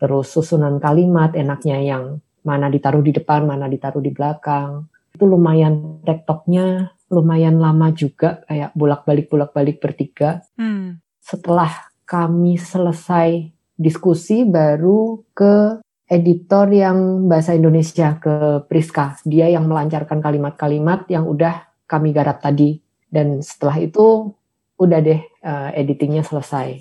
terus 0.00 0.32
susunan 0.32 0.80
kalimat, 0.80 1.36
enaknya 1.36 1.80
yang 1.84 2.04
mana 2.44 2.72
ditaruh 2.72 3.04
di 3.04 3.12
depan, 3.12 3.44
mana 3.44 3.68
ditaruh 3.68 4.00
di 4.00 4.08
belakang. 4.08 4.88
Itu 5.18 5.26
lumayan 5.26 5.98
tektoknya 6.06 6.94
lumayan 7.10 7.58
lama 7.58 7.90
juga 7.90 8.46
kayak 8.46 8.70
bolak-balik 8.78 9.26
bolak-balik 9.26 9.82
bertiga. 9.82 10.46
Hmm. 10.54 11.02
Setelah 11.18 11.90
kami 12.06 12.54
selesai 12.54 13.50
diskusi 13.74 14.46
baru 14.46 15.26
ke 15.34 15.82
editor 16.08 16.70
yang 16.72 17.28
bahasa 17.28 17.52
Indonesia 17.52 18.16
ke 18.16 18.64
Priska. 18.70 19.18
Dia 19.26 19.50
yang 19.50 19.68
melancarkan 19.68 20.22
kalimat-kalimat 20.22 21.10
yang 21.12 21.28
udah 21.28 21.68
kami 21.84 22.14
garap 22.14 22.40
tadi. 22.40 22.80
Dan 23.08 23.42
setelah 23.42 23.76
itu 23.82 24.32
udah 24.78 24.98
deh 25.02 25.20
uh, 25.44 25.74
editingnya 25.74 26.24
selesai. 26.24 26.80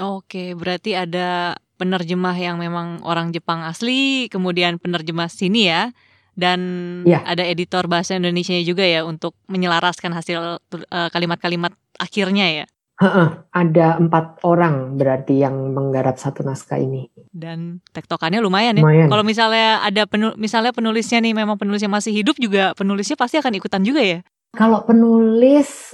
Oke, 0.00 0.56
berarti 0.56 0.96
ada 0.96 1.56
penerjemah 1.76 2.36
yang 2.36 2.56
memang 2.56 3.04
orang 3.04 3.32
Jepang 3.32 3.64
asli, 3.64 4.28
kemudian 4.32 4.80
penerjemah 4.80 5.28
sini 5.28 5.68
ya, 5.68 5.92
dan 6.36 6.60
ya. 7.08 7.24
ada 7.24 7.42
editor 7.42 7.88
bahasa 7.88 8.14
Indonesia 8.14 8.54
juga 8.60 8.84
ya 8.84 9.02
untuk 9.02 9.32
menyelaraskan 9.48 10.12
hasil 10.12 10.60
uh, 10.60 11.08
kalimat-kalimat 11.10 11.72
akhirnya 11.96 12.62
ya. 12.62 12.66
Ha-ha, 12.96 13.44
ada 13.52 14.00
empat 14.00 14.40
orang 14.40 14.96
berarti 14.96 15.44
yang 15.44 15.52
menggarap 15.76 16.16
satu 16.16 16.40
naskah 16.40 16.80
ini. 16.80 17.12
Dan 17.28 17.84
tektokannya 17.92 18.40
lumayan 18.40 18.80
ya. 18.80 18.84
Lumayan. 18.84 19.08
Kalau 19.12 19.24
misalnya 19.24 19.84
ada 19.84 20.08
penul 20.08 20.32
misalnya 20.40 20.72
penulisnya 20.72 21.20
nih 21.20 21.36
memang 21.36 21.60
penulisnya 21.60 21.92
masih 21.92 22.16
hidup 22.16 22.40
juga 22.40 22.72
penulisnya 22.72 23.20
pasti 23.20 23.36
akan 23.36 23.52
ikutan 23.52 23.84
juga 23.84 24.00
ya. 24.00 24.24
Kalau 24.56 24.80
penulis 24.88 25.92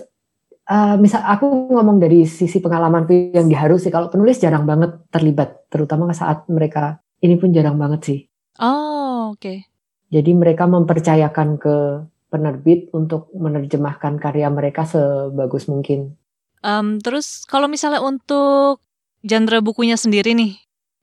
uh, 0.70 0.94
misal 0.94 1.26
aku 1.26 1.75
ngomong 1.75 1.99
dari 1.99 2.22
sisi 2.22 2.62
pengalaman 2.62 3.02
yang 3.34 3.50
diharu 3.50 3.82
sih 3.82 3.90
kalau 3.90 4.06
penulis 4.06 4.38
jarang 4.38 4.62
banget 4.62 5.02
terlibat 5.11 5.66
terutama 5.75 6.06
saat 6.14 6.46
mereka 6.46 7.02
ini 7.18 7.34
pun 7.34 7.50
jarang 7.50 7.75
banget 7.82 8.00
sih. 8.06 8.18
Oh, 8.62 9.34
oke. 9.34 9.42
Okay. 9.42 9.72
Jadi 10.12 10.37
mereka 10.37 10.69
mempercayakan 10.69 11.57
ke 11.57 12.04
penerbit 12.28 12.92
untuk 12.92 13.33
menerjemahkan 13.33 14.21
karya 14.21 14.52
mereka 14.52 14.85
sebagus 14.85 15.73
mungkin. 15.73 16.21
Um, 16.61 17.00
terus 17.00 17.49
kalau 17.49 17.66
misalnya 17.66 18.04
untuk 18.04 18.85
genre 19.25 19.59
bukunya 19.64 19.97
sendiri 19.97 20.37
nih, 20.37 20.57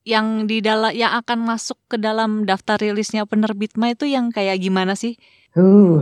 yang 0.06 0.48
di 0.48 0.64
dalam 0.64 0.90
yang 0.90 1.12
akan 1.20 1.44
masuk 1.44 1.76
ke 1.86 2.00
dalam 2.00 2.48
daftar 2.48 2.80
rilisnya 2.80 3.28
penerbit 3.28 3.76
Ma 3.76 3.92
itu 3.92 4.08
yang 4.08 4.32
kayak 4.32 4.62
gimana 4.62 4.94
sih? 4.94 5.18
Uh, 5.54 6.00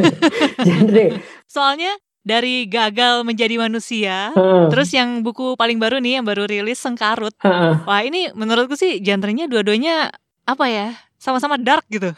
genre. 0.66 1.06
Soalnya 1.46 1.94
dari 2.26 2.66
gagal 2.66 3.22
menjadi 3.22 3.54
manusia, 3.60 4.34
uh. 4.34 4.66
terus 4.66 4.90
yang 4.90 5.22
buku 5.22 5.54
paling 5.54 5.78
baru 5.78 6.02
nih 6.02 6.18
yang 6.18 6.26
baru 6.26 6.50
rilis 6.50 6.82
Sengkarut. 6.82 7.36
Uh. 7.42 7.78
Wah 7.86 8.02
ini 8.02 8.34
menurutku 8.34 8.74
sih 8.74 8.98
genrenya 8.98 9.46
dua-duanya 9.46 10.10
apa 10.42 10.66
ya? 10.66 11.05
Sama-sama 11.16 11.56
dark 11.56 11.84
gitu. 11.88 12.12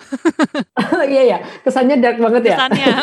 iya 1.12 1.22
ya, 1.24 1.38
kesannya 1.62 1.96
dark 1.98 2.18
banget 2.18 2.54
ya. 2.54 2.56
Kesannya. 2.58 2.94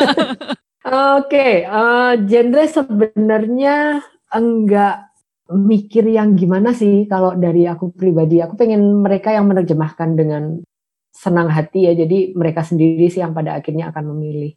Oke, 0.86 1.26
okay, 1.26 1.54
uh, 1.66 2.14
eh, 2.14 2.30
genre 2.30 2.64
sebenarnya 2.70 4.06
enggak 4.30 5.10
mikir 5.50 6.06
yang 6.10 6.34
gimana 6.34 6.74
sih 6.74 7.06
kalau 7.10 7.34
dari 7.34 7.66
aku 7.66 7.90
pribadi. 7.94 8.38
Aku 8.42 8.54
pengen 8.54 9.02
mereka 9.02 9.34
yang 9.34 9.50
menerjemahkan 9.50 10.14
dengan 10.14 10.62
senang 11.10 11.50
hati 11.50 11.90
ya. 11.90 11.92
Jadi 11.94 12.34
mereka 12.38 12.62
sendiri 12.66 13.06
sih 13.10 13.22
yang 13.22 13.34
pada 13.34 13.58
akhirnya 13.58 13.90
akan 13.90 14.14
memilih. 14.14 14.54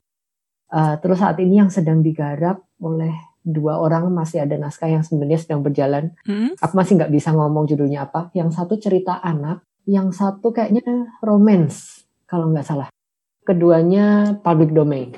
Uh, 0.69 1.01
terus 1.01 1.17
saat 1.17 1.38
ini 1.41 1.58
yang 1.62 1.74
sedang 1.74 2.05
digarap 2.05 2.62
oleh 2.77 3.13
dua 3.41 3.81
orang 3.81 4.12
masih 4.13 4.46
ada 4.46 4.53
naskah 4.60 4.89
yang 4.91 5.01
sebenarnya 5.01 5.39
sedang 5.41 5.65
berjalan. 5.65 6.13
Hmm? 6.25 6.53
Aku 6.62 6.74
masih 6.77 7.01
nggak 7.01 7.13
bisa 7.13 7.34
ngomong 7.34 7.65
judulnya 7.65 8.10
apa. 8.10 8.29
Yang 8.38 8.58
satu 8.58 8.77
cerita 8.77 9.17
anak, 9.22 9.65
yang 9.89 10.13
satu 10.13 10.53
kayaknya 10.53 11.10
romance 11.25 12.05
kalau 12.29 12.53
nggak 12.53 12.62
salah. 12.62 12.93
Keduanya 13.41 14.38
public 14.46 14.69
domain. 14.69 15.17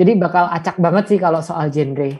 Jadi 0.00 0.16
bakal 0.16 0.48
acak 0.48 0.80
banget 0.80 1.04
sih 1.12 1.18
kalau 1.20 1.44
soal 1.44 1.68
genre. 1.68 2.16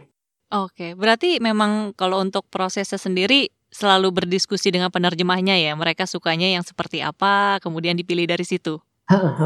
Oke, 0.53 0.93
berarti 0.93 1.41
memang 1.41 1.97
kalau 1.97 2.21
untuk 2.21 2.45
prosesnya 2.53 3.01
sendiri 3.01 3.49
selalu 3.73 4.13
berdiskusi 4.13 4.69
dengan 4.69 4.93
penerjemahnya 4.93 5.57
ya. 5.57 5.73
Mereka 5.73 6.05
sukanya 6.05 6.53
yang 6.53 6.65
seperti 6.65 7.01
apa, 7.01 7.57
kemudian 7.65 7.97
dipilih 7.97 8.29
dari 8.29 8.45
situ. 8.45 8.77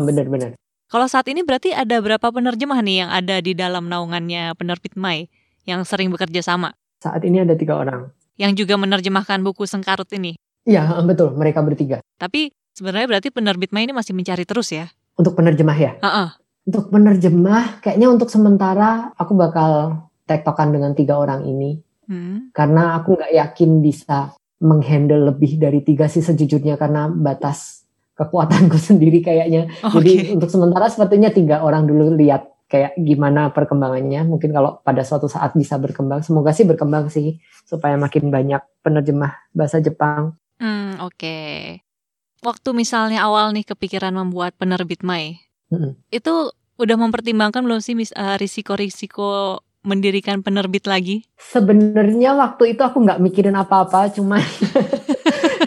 Benar-benar. 0.06 0.58
Kalau 0.90 1.06
saat 1.06 1.30
ini 1.30 1.46
berarti 1.46 1.70
ada 1.70 2.02
berapa 2.02 2.28
penerjemah 2.28 2.82
nih 2.82 2.96
yang 3.06 3.11
ada 3.11 3.38
di 3.38 3.54
dalam 3.54 3.87
naungannya 3.87 4.58
penerbit 4.58 4.99
Mai 4.99 5.30
yang 5.62 5.87
sering 5.87 6.11
bekerja 6.11 6.42
sama? 6.42 6.75
Saat 6.99 7.22
ini 7.22 7.42
ada 7.42 7.54
tiga 7.54 7.78
orang. 7.78 8.11
Yang 8.34 8.66
juga 8.66 8.75
menerjemahkan 8.78 9.42
buku 9.42 9.66
Sengkarut 9.66 10.11
ini? 10.14 10.34
Iya, 10.62 11.02
betul. 11.02 11.35
Mereka 11.35 11.59
bertiga. 11.62 11.99
Tapi 12.19 12.54
sebenarnya 12.75 13.07
berarti 13.11 13.28
penerbit 13.35 13.71
Mai 13.75 13.87
ini 13.87 13.95
masih 13.95 14.14
mencari 14.14 14.47
terus 14.47 14.71
ya? 14.71 14.87
Untuk 15.19 15.35
penerjemah 15.35 15.78
ya? 15.78 15.92
Uh 15.99 16.07
-uh. 16.07 16.28
Untuk 16.62 16.95
penerjemah, 16.95 17.83
kayaknya 17.83 18.09
untuk 18.09 18.31
sementara 18.31 19.11
aku 19.19 19.35
bakal 19.35 19.99
tektokan 20.31 20.71
dengan 20.71 20.95
tiga 20.95 21.19
orang 21.19 21.42
ini. 21.42 21.83
Hmm. 22.07 22.54
Karena 22.54 22.99
aku 22.99 23.19
nggak 23.19 23.35
yakin 23.35 23.83
bisa 23.83 24.31
menghandle 24.62 25.35
lebih 25.35 25.59
dari 25.59 25.83
tiga 25.83 26.07
sih 26.07 26.23
sejujurnya 26.23 26.78
karena 26.78 27.11
batas 27.11 27.83
kekuatanku 28.14 28.78
sendiri 28.95 29.19
kayaknya. 29.21 29.66
Okay. 29.83 29.90
Jadi 29.99 30.12
untuk 30.38 30.49
sementara 30.49 30.87
sepertinya 30.87 31.35
tiga 31.35 31.66
orang 31.66 31.90
dulu 31.90 32.14
lihat 32.14 32.47
kayak 32.71 32.95
gimana 32.97 33.50
perkembangannya. 33.50 34.23
Mungkin 34.25 34.54
kalau 34.54 34.78
pada 34.81 35.02
suatu 35.02 35.26
saat 35.26 35.52
bisa 35.59 35.76
berkembang, 35.76 36.23
semoga 36.23 36.54
sih 36.54 36.64
berkembang 36.64 37.11
sih 37.11 37.42
supaya 37.66 37.99
makin 37.99 38.31
banyak 38.31 38.62
penerjemah 38.81 39.50
bahasa 39.52 39.83
Jepang 39.83 40.38
oke. 41.02 41.18
Okay. 41.18 41.82
Waktu 42.42 42.75
misalnya 42.75 43.23
awal 43.23 43.54
nih 43.54 43.62
kepikiran 43.62 44.14
membuat 44.18 44.59
penerbit 44.59 45.06
Mai, 45.06 45.38
hmm. 45.71 45.94
itu 46.11 46.50
udah 46.75 46.97
mempertimbangkan 46.99 47.62
belum 47.62 47.78
sih 47.78 47.94
uh, 48.18 48.35
risiko-risiko 48.35 49.62
mendirikan 49.87 50.42
penerbit 50.42 50.90
lagi? 50.90 51.23
Sebenarnya 51.38 52.35
waktu 52.35 52.75
itu 52.75 52.82
aku 52.82 53.02
nggak 53.02 53.23
mikirin 53.23 53.54
apa-apa, 53.54 54.11
cuma 54.11 54.42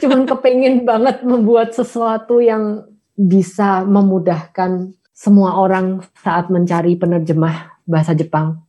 cuman 0.03 0.21
kepengen 0.35 0.83
banget 0.83 1.23
membuat 1.23 1.71
sesuatu 1.71 2.43
yang 2.43 2.83
bisa 3.15 3.87
memudahkan 3.87 4.91
semua 5.15 5.55
orang 5.55 6.03
saat 6.19 6.51
mencari 6.51 6.99
penerjemah 6.99 7.87
bahasa 7.87 8.11
Jepang 8.11 8.64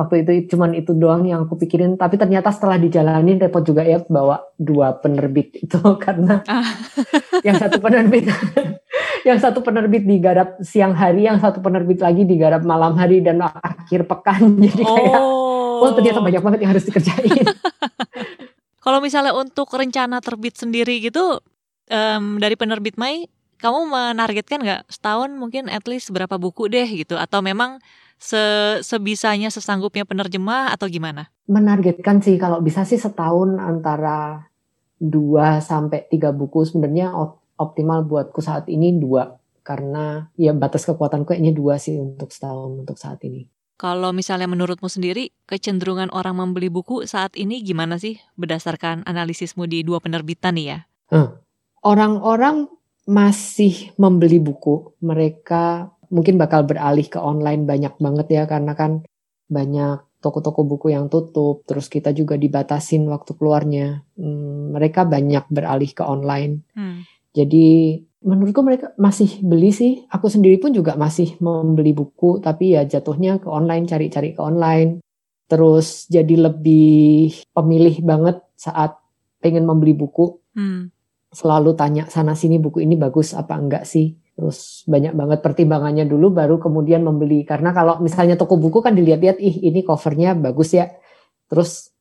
waktu 0.00 0.24
itu 0.24 0.56
cuman 0.56 0.72
itu 0.72 0.96
doang 0.96 1.28
yang 1.28 1.44
aku 1.44 1.60
pikirin 1.60 2.00
tapi 2.00 2.16
ternyata 2.16 2.48
setelah 2.48 2.80
dijalanin 2.80 3.36
repot 3.36 3.60
juga 3.60 3.84
ya 3.84 4.00
bawa 4.08 4.40
dua 4.56 4.96
penerbit 4.96 5.60
itu 5.60 5.76
karena 6.04 6.40
ah. 6.48 6.64
yang 7.44 7.60
satu 7.60 7.76
penerbit 7.76 8.24
yang 9.28 9.38
satu 9.40 9.60
penerbit 9.60 10.08
digarap 10.08 10.56
siang 10.64 10.96
hari 10.96 11.28
yang 11.28 11.36
satu 11.36 11.60
penerbit 11.60 12.00
lagi 12.00 12.24
digarap 12.24 12.64
malam 12.64 12.96
hari 12.96 13.20
dan 13.20 13.40
akhir 13.44 14.08
pekan. 14.08 14.56
Jadi 14.64 14.82
kayak 14.84 15.20
oh, 15.20 15.84
oh 15.84 15.90
ternyata 15.92 16.20
banyak 16.24 16.42
banget 16.42 16.58
yang 16.64 16.70
harus 16.76 16.84
dikerjain. 16.88 17.44
Kalau 18.80 18.98
misalnya 19.04 19.36
untuk 19.36 19.68
rencana 19.76 20.24
terbit 20.24 20.56
sendiri 20.56 21.04
gitu 21.04 21.44
um, 21.92 22.40
dari 22.40 22.56
penerbit 22.56 22.96
Mai 22.96 23.28
kamu 23.60 23.92
menargetkan 23.92 24.64
nggak 24.64 24.82
setahun 24.88 25.36
mungkin 25.36 25.68
at 25.68 25.84
least 25.84 26.08
berapa 26.16 26.40
buku 26.40 26.72
deh 26.72 26.88
gitu? 26.88 27.20
Atau 27.20 27.44
memang 27.44 27.76
se 28.20 28.44
sebisanya 28.84 29.48
sesanggupnya 29.48 30.04
penerjemah 30.04 30.76
atau 30.76 30.86
gimana? 30.92 31.32
Menargetkan 31.48 32.20
sih 32.20 32.36
kalau 32.36 32.60
bisa 32.60 32.84
sih 32.84 33.00
setahun 33.00 33.56
antara 33.56 34.44
dua 35.00 35.64
sampai 35.64 36.04
tiga 36.12 36.28
buku 36.30 36.68
sebenarnya 36.68 37.16
optimal 37.56 38.04
buatku 38.04 38.44
saat 38.44 38.68
ini 38.68 38.92
dua 39.00 39.40
karena 39.64 40.28
ya 40.36 40.52
batas 40.52 40.84
kekuatan 40.84 41.24
kayaknya 41.24 41.56
dua 41.56 41.80
sih 41.80 41.96
untuk 41.96 42.28
setahun 42.28 42.84
untuk 42.84 43.00
saat 43.00 43.24
ini. 43.24 43.48
Kalau 43.80 44.12
misalnya 44.12 44.44
menurutmu 44.44 44.92
sendiri, 44.92 45.32
kecenderungan 45.48 46.12
orang 46.12 46.36
membeli 46.36 46.68
buku 46.68 47.08
saat 47.08 47.32
ini 47.32 47.64
gimana 47.64 47.96
sih 47.96 48.20
berdasarkan 48.36 49.08
analisismu 49.08 49.64
di 49.64 49.80
dua 49.80 50.04
penerbitan 50.04 50.60
nih 50.60 50.66
ya? 50.68 50.78
Orang-orang 51.80 52.68
masih 53.08 53.96
membeli 53.96 54.36
buku. 54.36 54.92
Mereka 55.00 55.88
mungkin 56.10 56.36
bakal 56.36 56.66
beralih 56.66 57.06
ke 57.06 57.16
online 57.22 57.64
banyak 57.64 57.94
banget 57.96 58.26
ya 58.28 58.42
karena 58.50 58.74
kan 58.74 59.06
banyak 59.50 60.10
toko-toko 60.20 60.62
buku 60.68 60.92
yang 60.92 61.08
tutup, 61.08 61.64
terus 61.64 61.88
kita 61.88 62.12
juga 62.12 62.36
dibatasin 62.36 63.08
waktu 63.08 63.32
keluarnya. 63.34 64.04
Hmm, 64.20 64.76
mereka 64.76 65.08
banyak 65.08 65.48
beralih 65.48 65.90
ke 65.90 66.04
online. 66.04 66.62
Hmm. 66.76 67.08
Jadi 67.32 67.98
menurutku 68.20 68.60
mereka 68.60 68.92
masih 69.00 69.40
beli 69.40 69.72
sih. 69.72 70.04
Aku 70.12 70.28
sendiri 70.28 70.60
pun 70.60 70.76
juga 70.76 70.94
masih 70.94 71.40
membeli 71.40 71.96
buku, 71.96 72.38
tapi 72.44 72.76
ya 72.76 72.84
jatuhnya 72.84 73.40
ke 73.40 73.48
online, 73.48 73.88
cari-cari 73.88 74.36
ke 74.36 74.40
online. 74.44 75.00
Terus 75.48 76.06
jadi 76.06 76.52
lebih 76.52 77.32
pemilih 77.56 78.04
banget 78.04 78.44
saat 78.60 79.00
pengen 79.40 79.64
membeli 79.64 79.96
buku. 79.96 80.36
Hmm. 80.52 80.92
Selalu 81.32 81.74
tanya 81.80 82.04
sana 82.12 82.36
sini 82.36 82.60
buku 82.60 82.84
ini 82.84 82.94
bagus 82.94 83.32
apa 83.32 83.56
enggak 83.56 83.88
sih 83.88 84.19
terus 84.40 84.88
banyak 84.88 85.12
banget 85.12 85.44
pertimbangannya 85.44 86.08
dulu 86.08 86.32
baru 86.32 86.56
kemudian 86.56 87.04
membeli 87.04 87.44
karena 87.44 87.76
kalau 87.76 88.00
misalnya 88.00 88.40
toko 88.40 88.56
buku 88.56 88.80
kan 88.80 88.96
dilihat-lihat 88.96 89.36
ih 89.36 89.68
ini 89.68 89.84
covernya 89.84 90.32
bagus 90.32 90.72
ya 90.72 90.88
terus 91.52 91.92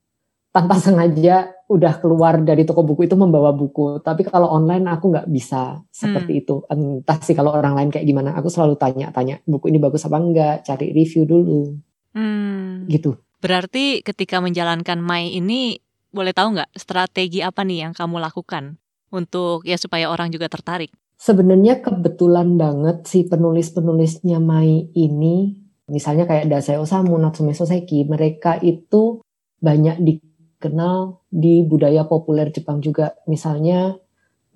tanpa 0.50 0.80
sengaja 0.84 1.54
udah 1.70 2.02
keluar 2.02 2.42
dari 2.42 2.66
toko 2.66 2.82
buku 2.82 3.06
itu 3.06 3.14
membawa 3.14 3.54
buku. 3.54 4.02
Tapi 4.02 4.26
kalau 4.26 4.50
online 4.50 4.90
aku 4.90 5.14
nggak 5.14 5.30
bisa 5.30 5.86
seperti 5.94 6.34
hmm. 6.34 6.42
itu. 6.42 6.56
Entah 6.66 7.20
sih 7.22 7.38
kalau 7.38 7.54
orang 7.54 7.78
lain 7.78 7.90
kayak 7.94 8.10
gimana. 8.10 8.34
Aku 8.34 8.50
selalu 8.50 8.74
tanya-tanya 8.82 9.46
buku 9.46 9.70
ini 9.70 9.78
bagus 9.78 10.02
apa 10.10 10.18
enggak, 10.18 10.66
cari 10.66 10.90
review 10.90 11.30
dulu. 11.30 11.78
Hmm. 12.18 12.90
Gitu. 12.90 13.14
Berarti 13.40 14.02
ketika 14.02 14.42
menjalankan 14.42 14.98
Mai 14.98 15.38
ini 15.38 15.78
boleh 16.10 16.34
tahu 16.34 16.58
nggak 16.58 16.74
strategi 16.74 17.46
apa 17.46 17.62
nih 17.62 17.86
yang 17.86 17.94
kamu 17.94 18.18
lakukan 18.18 18.82
untuk 19.14 19.62
ya 19.62 19.78
supaya 19.78 20.10
orang 20.10 20.34
juga 20.34 20.50
tertarik? 20.50 20.90
Sebenarnya 21.20 21.84
kebetulan 21.84 22.56
banget 22.56 23.04
si 23.04 23.28
penulis-penulisnya 23.28 24.40
Mai 24.40 24.88
ini, 24.96 25.52
misalnya 25.92 26.24
kayak 26.24 26.48
Dasai 26.48 26.80
Osamu, 26.80 27.20
Natsume 27.20 27.52
Soseki, 27.52 28.08
mereka 28.08 28.56
itu 28.64 29.20
banyak 29.60 30.00
dikenal 30.00 31.20
di 31.28 31.68
budaya 31.68 32.08
populer 32.08 32.56
Jepang 32.56 32.80
juga. 32.80 33.20
Misalnya 33.28 34.00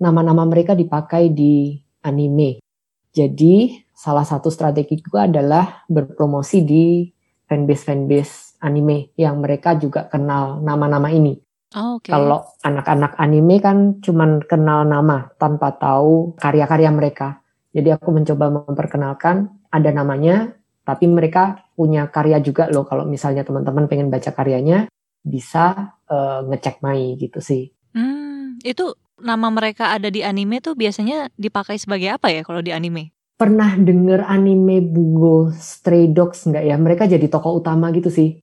nama-nama 0.00 0.48
mereka 0.48 0.72
dipakai 0.72 1.36
di 1.36 1.76
anime. 2.00 2.64
Jadi 3.12 3.84
salah 3.92 4.24
satu 4.24 4.48
strategi 4.48 5.04
gue 5.04 5.20
adalah 5.20 5.84
berpromosi 5.84 6.64
di 6.64 7.04
fanbase-fanbase 7.44 8.56
anime 8.64 9.12
yang 9.20 9.36
mereka 9.36 9.76
juga 9.76 10.08
kenal 10.08 10.64
nama-nama 10.64 11.12
ini. 11.12 11.43
Oh, 11.74 11.98
okay. 11.98 12.14
Kalau 12.14 12.46
anak-anak 12.62 13.18
anime 13.18 13.58
kan 13.58 13.98
cuman 13.98 14.46
kenal 14.46 14.86
nama 14.86 15.26
tanpa 15.42 15.74
tahu 15.74 16.38
karya-karya 16.38 16.90
mereka. 16.94 17.42
Jadi 17.74 17.90
aku 17.90 18.14
mencoba 18.14 18.46
memperkenalkan 18.62 19.50
ada 19.74 19.90
namanya, 19.90 20.54
tapi 20.86 21.10
mereka 21.10 21.66
punya 21.74 22.06
karya 22.06 22.38
juga 22.38 22.70
loh. 22.70 22.86
Kalau 22.86 23.02
misalnya 23.02 23.42
teman-teman 23.42 23.90
pengen 23.90 24.06
baca 24.06 24.30
karyanya, 24.30 24.86
bisa 25.26 25.96
uh, 26.06 26.46
ngecek 26.46 26.78
Mai 26.78 27.18
gitu 27.18 27.42
sih. 27.42 27.74
Hmm, 27.90 28.62
itu 28.62 28.94
nama 29.18 29.50
mereka 29.50 29.90
ada 29.90 30.12
di 30.12 30.22
anime 30.22 30.62
tuh 30.62 30.78
biasanya 30.78 31.32
dipakai 31.34 31.80
sebagai 31.80 32.14
apa 32.14 32.30
ya 32.30 32.46
kalau 32.46 32.62
di 32.62 32.70
anime? 32.70 33.10
Pernah 33.34 33.74
denger 33.74 34.22
anime 34.30 34.78
Bungo 34.78 35.50
Stray 35.50 36.06
Dogs 36.14 36.46
nggak 36.46 36.64
ya? 36.70 36.78
Mereka 36.78 37.10
jadi 37.10 37.26
tokoh 37.26 37.58
utama 37.58 37.90
gitu 37.90 38.12
sih. 38.12 38.38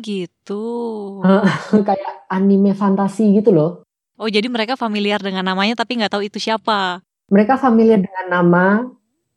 Gitu. 0.00 0.64
kayak 1.88 2.28
anime 2.30 2.72
fantasi 2.72 3.34
gitu 3.38 3.50
loh. 3.52 3.70
Oh 4.18 4.26
jadi 4.26 4.50
mereka 4.50 4.74
familiar 4.74 5.22
dengan 5.22 5.46
namanya 5.46 5.78
tapi 5.78 5.94
nggak 5.98 6.18
tahu 6.18 6.26
itu 6.26 6.42
siapa? 6.42 7.02
Mereka 7.30 7.60
familiar 7.60 8.02
dengan 8.02 8.26
nama, 8.26 8.82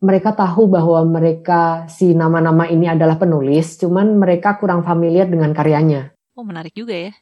mereka 0.02 0.34
tahu 0.34 0.66
bahwa 0.66 1.06
mereka 1.06 1.86
si 1.86 2.18
nama-nama 2.18 2.66
ini 2.66 2.90
adalah 2.90 3.22
penulis, 3.22 3.78
cuman 3.78 4.18
mereka 4.18 4.58
kurang 4.58 4.82
familiar 4.82 5.30
dengan 5.30 5.54
karyanya. 5.54 6.16
Oh 6.34 6.42
menarik 6.42 6.74
juga 6.74 6.98
ya. 6.98 7.14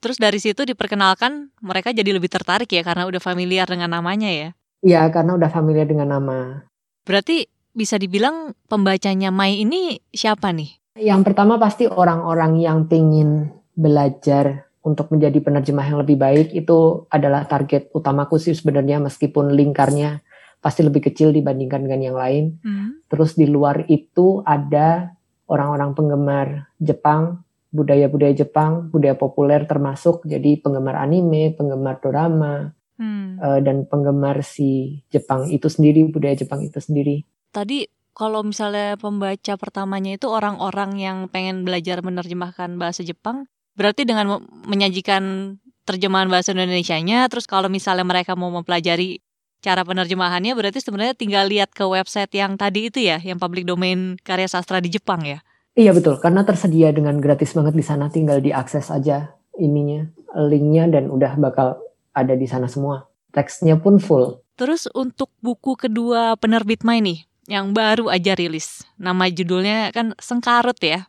Terus 0.00 0.16
dari 0.20 0.40
situ 0.40 0.64
diperkenalkan 0.64 1.52
mereka 1.64 1.92
jadi 1.92 2.12
lebih 2.12 2.28
tertarik 2.28 2.68
ya 2.68 2.80
karena 2.84 3.08
udah 3.08 3.20
familiar 3.20 3.68
dengan 3.68 3.92
namanya 3.92 4.28
ya? 4.28 4.48
Iya 4.84 5.08
karena 5.12 5.36
udah 5.36 5.48
familiar 5.48 5.88
dengan 5.88 6.12
nama. 6.12 6.64
Berarti 7.04 7.48
bisa 7.72 7.96
dibilang 7.96 8.52
pembacanya 8.68 9.28
Mai 9.32 9.64
ini 9.64 10.00
siapa 10.12 10.52
nih? 10.52 10.83
Yang 10.94 11.20
pertama 11.26 11.58
pasti 11.58 11.90
orang-orang 11.90 12.62
yang 12.62 12.86
ingin 12.86 13.50
belajar 13.74 14.70
untuk 14.86 15.10
menjadi 15.10 15.42
penerjemah 15.42 15.90
yang 15.90 15.98
lebih 15.98 16.14
baik 16.20 16.54
itu 16.54 17.08
adalah 17.10 17.48
target 17.50 17.90
utamaku 17.90 18.38
sih 18.38 18.54
sebenarnya 18.54 19.02
meskipun 19.02 19.50
lingkarnya 19.56 20.22
pasti 20.62 20.86
lebih 20.86 21.10
kecil 21.10 21.34
dibandingkan 21.34 21.82
dengan 21.82 22.00
yang 22.00 22.16
lain. 22.16 22.44
Hmm. 22.62 23.02
Terus 23.10 23.34
di 23.34 23.50
luar 23.50 23.90
itu 23.90 24.44
ada 24.46 25.16
orang-orang 25.50 25.90
penggemar 25.98 26.46
Jepang 26.78 27.44
budaya-budaya 27.74 28.46
Jepang, 28.46 28.86
budaya 28.94 29.18
populer 29.18 29.66
termasuk 29.66 30.22
jadi 30.22 30.62
penggemar 30.62 30.94
anime, 30.94 31.58
penggemar 31.58 31.98
drama, 31.98 32.70
hmm. 33.02 33.42
uh, 33.42 33.58
dan 33.58 33.82
penggemar 33.90 34.46
si 34.46 35.02
Jepang 35.10 35.50
itu 35.50 35.66
sendiri, 35.66 36.06
budaya 36.06 36.38
Jepang 36.38 36.62
itu 36.62 36.78
sendiri. 36.78 37.26
Tadi 37.50 37.82
kalau 38.14 38.46
misalnya 38.46 38.94
pembaca 38.94 39.58
pertamanya 39.58 40.14
itu 40.14 40.30
orang-orang 40.30 40.96
yang 41.02 41.18
pengen 41.26 41.66
belajar 41.66 42.00
menerjemahkan 42.00 42.78
bahasa 42.78 43.02
Jepang, 43.02 43.50
berarti 43.74 44.06
dengan 44.06 44.38
menyajikan 44.64 45.56
terjemahan 45.84 46.30
bahasa 46.30 46.54
Indonesia-nya, 46.54 47.28
terus 47.28 47.44
kalau 47.44 47.66
misalnya 47.68 48.06
mereka 48.06 48.38
mau 48.38 48.48
mempelajari 48.54 49.20
cara 49.60 49.82
penerjemahannya, 49.84 50.54
berarti 50.54 50.80
sebenarnya 50.80 51.18
tinggal 51.18 51.44
lihat 51.50 51.74
ke 51.74 51.84
website 51.84 52.32
yang 52.32 52.54
tadi 52.54 52.88
itu 52.88 53.02
ya, 53.02 53.20
yang 53.20 53.36
public 53.36 53.66
domain 53.66 54.16
karya 54.22 54.48
sastra 54.48 54.78
di 54.78 54.94
Jepang 54.94 55.26
ya? 55.26 55.42
Iya 55.74 55.90
betul, 55.90 56.22
karena 56.22 56.46
tersedia 56.46 56.94
dengan 56.94 57.18
gratis 57.18 57.50
banget 57.50 57.74
di 57.74 57.82
sana, 57.82 58.06
tinggal 58.06 58.38
diakses 58.38 58.94
aja 58.94 59.34
ininya, 59.58 60.06
linknya 60.38 60.86
dan 60.86 61.10
udah 61.10 61.34
bakal 61.34 61.82
ada 62.14 62.38
di 62.38 62.46
sana 62.46 62.70
semua. 62.70 63.10
Teksnya 63.34 63.82
pun 63.82 63.98
full. 63.98 64.38
Terus 64.54 64.86
untuk 64.94 65.34
buku 65.42 65.74
kedua 65.74 66.38
penerbit 66.38 66.86
Mai 66.86 67.02
nih, 67.02 67.26
yang 67.48 67.76
baru 67.76 68.08
aja 68.08 68.32
rilis, 68.36 68.84
nama 68.96 69.28
judulnya 69.28 69.92
kan 69.92 70.16
Sengkarut 70.20 70.78
ya? 70.80 71.08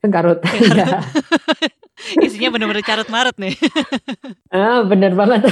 Sengkarut. 0.00 0.40
Sengkarut. 0.46 1.04
Isinya 2.24 2.52
bener-bener 2.52 2.84
carut 2.84 3.08
marut 3.08 3.36
nih. 3.40 3.56
ah, 4.52 4.84
bener 4.84 5.16
banget. 5.16 5.48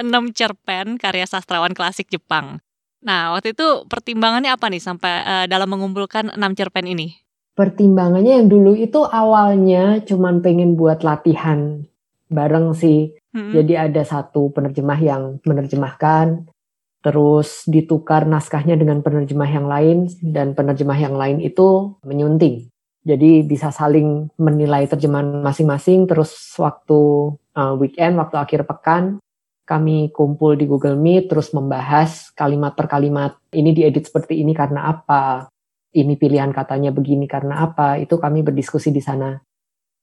Enam 0.00 0.32
cerpen 0.32 0.96
karya 0.96 1.28
sastrawan 1.28 1.76
klasik 1.76 2.08
Jepang. 2.08 2.64
Nah, 3.04 3.36
waktu 3.36 3.52
itu 3.52 3.84
pertimbangannya 3.86 4.50
apa 4.50 4.72
nih 4.72 4.80
sampai 4.80 5.12
uh, 5.22 5.46
dalam 5.46 5.68
mengumpulkan 5.68 6.32
enam 6.32 6.56
cerpen 6.56 6.88
ini? 6.88 7.28
pertimbangannya 7.58 8.38
yang 8.38 8.46
dulu 8.46 8.78
itu 8.78 9.02
awalnya 9.02 9.98
cuman 10.06 10.38
pengen 10.46 10.78
buat 10.78 11.02
latihan 11.02 11.82
bareng 12.30 12.70
sih. 12.78 13.18
Hmm. 13.34 13.50
Jadi 13.50 13.74
ada 13.74 14.06
satu 14.06 14.54
penerjemah 14.54 15.00
yang 15.02 15.42
menerjemahkan, 15.42 16.46
terus 16.98 17.62
ditukar 17.64 18.26
naskahnya 18.26 18.74
dengan 18.74 19.00
penerjemah 19.00 19.50
yang 19.50 19.66
lain, 19.70 19.98
dan 20.20 20.52
penerjemah 20.52 20.98
yang 20.98 21.14
lain 21.14 21.38
itu 21.38 21.94
menyunting. 22.02 22.68
Jadi 23.06 23.46
bisa 23.46 23.70
saling 23.72 24.28
menilai 24.36 24.84
terjemahan 24.90 25.40
masing-masing, 25.40 26.04
terus 26.10 26.34
waktu 26.58 27.32
uh, 27.56 27.74
weekend, 27.78 28.18
waktu 28.18 28.36
akhir 28.36 28.66
pekan, 28.66 29.22
kami 29.64 30.10
kumpul 30.12 30.58
di 30.58 30.68
Google 30.68 30.98
Meet, 30.98 31.30
terus 31.30 31.54
membahas 31.54 32.34
kalimat 32.34 32.74
per 32.74 32.90
kalimat, 32.90 33.38
ini 33.54 33.72
diedit 33.72 34.10
seperti 34.10 34.42
ini 34.42 34.52
karena 34.52 34.90
apa, 34.92 35.48
ini 35.94 36.18
pilihan 36.20 36.52
katanya 36.52 36.92
begini 36.92 37.24
karena 37.24 37.64
apa, 37.64 37.96
itu 37.96 38.18
kami 38.20 38.44
berdiskusi 38.44 38.92
di 38.92 39.00
sana. 39.00 39.40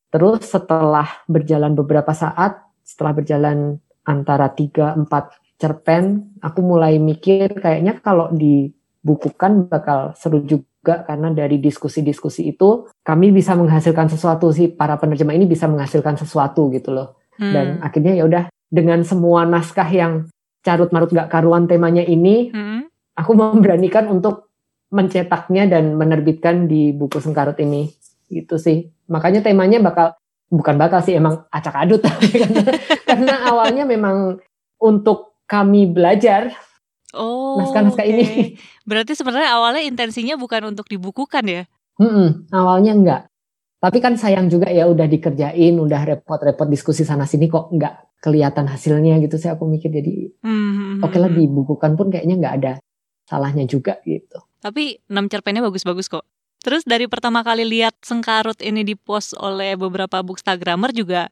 Terus 0.09 0.47
setelah 0.47 1.25
berjalan 1.27 1.75
beberapa 1.75 2.15
saat, 2.15 2.61
setelah 2.85 3.13
berjalan 3.17 3.81
antara 4.05 4.53
3-4 4.53 5.44
cerpen, 5.55 6.35
aku 6.43 6.59
mulai 6.59 6.99
mikir 6.99 7.51
kayaknya 7.55 7.99
kalau 8.03 8.31
dibukukan 8.31 9.71
bakal 9.71 10.11
seru 10.19 10.43
juga 10.43 11.07
karena 11.07 11.33
dari 11.33 11.57
diskusi-diskusi 11.57 12.51
itu 12.51 12.85
kami 13.01 13.33
bisa 13.33 13.57
menghasilkan 13.57 14.11
sesuatu 14.11 14.53
sih 14.53 14.69
para 14.69 14.99
penerjemah 14.99 15.33
ini 15.33 15.49
bisa 15.49 15.65
menghasilkan 15.65 16.19
sesuatu 16.19 16.69
gitu 16.71 16.93
loh. 16.93 17.17
Hmm. 17.39 17.51
Dan 17.51 17.67
akhirnya 17.81 18.13
ya 18.15 18.23
udah 18.27 18.43
dengan 18.69 19.01
semua 19.01 19.47
naskah 19.47 19.87
yang 19.89 20.27
carut 20.65 20.89
marut 20.89 21.13
gak 21.13 21.29
karuan 21.29 21.69
temanya 21.69 22.01
ini, 22.01 22.49
hmm. 22.51 22.89
aku 23.17 23.31
memberanikan 23.37 24.09
untuk 24.09 24.45
mencetaknya 24.93 25.65
dan 25.67 25.97
menerbitkan 25.97 26.69
di 26.69 26.93
buku 26.93 27.17
Sengkarut 27.19 27.57
ini 27.59 27.89
gitu 28.29 28.57
sih 28.57 28.89
makanya 29.09 29.45
temanya 29.45 29.81
bakal 29.81 30.17
bukan 30.49 30.75
bakal 30.77 31.01
sih 31.01 31.17
emang 31.17 31.45
acak 31.49 31.75
adut 31.77 32.01
karena, 32.05 32.61
karena 33.09 33.33
awalnya 33.49 33.83
memang 33.85 34.41
untuk 34.81 35.34
kami 35.45 35.89
belajar 35.89 36.53
oh 37.13 37.61
naskah-naskah 37.61 38.05
okay. 38.05 38.13
ini. 38.13 38.25
Berarti 38.89 39.15
sebenarnya 39.15 39.55
awalnya 39.55 39.81
intensinya 39.85 40.35
bukan 40.35 40.75
untuk 40.75 40.85
dibukukan 40.89 41.45
ya? 41.47 41.63
Hmm, 41.95 42.49
awalnya 42.51 42.91
enggak. 42.93 43.21
Tapi 43.79 43.97
kan 44.01 44.17
sayang 44.17 44.49
juga 44.49 44.67
ya 44.73 44.89
udah 44.89 45.05
dikerjain 45.05 45.77
udah 45.77 46.01
repot-repot 46.09 46.67
diskusi 46.67 47.05
sana 47.05 47.29
sini 47.29 47.45
kok 47.45 47.69
nggak 47.69 48.17
kelihatan 48.17 48.65
hasilnya 48.65 49.21
gitu 49.21 49.37
sih 49.37 49.47
aku 49.47 49.69
mikir. 49.69 49.93
Jadi 49.93 50.41
hmm, 50.41 50.49
hmm, 50.49 50.73
hmm 50.73 50.99
oke 51.05 51.11
okay 51.13 51.19
lah 51.21 51.31
dibukukan 51.31 51.91
pun 51.93 52.09
kayaknya 52.09 52.35
nggak 52.41 52.55
ada 52.63 52.73
salahnya 53.29 53.65
juga 53.69 54.01
gitu. 54.03 54.41
Tapi 54.59 54.97
enam 55.09 55.29
cerpennya 55.29 55.61
bagus-bagus 55.61 56.09
kok. 56.09 56.25
Terus 56.65 56.81
dari 56.81 57.05
pertama 57.05 57.45
kali 57.45 57.61
lihat 57.61 57.93
Sengkarut 58.01 58.57
ini 58.65 58.81
dipost 58.81 59.37
oleh 59.37 59.77
beberapa 59.77 60.25
bookstagrammer 60.25 60.89
juga 60.97 61.29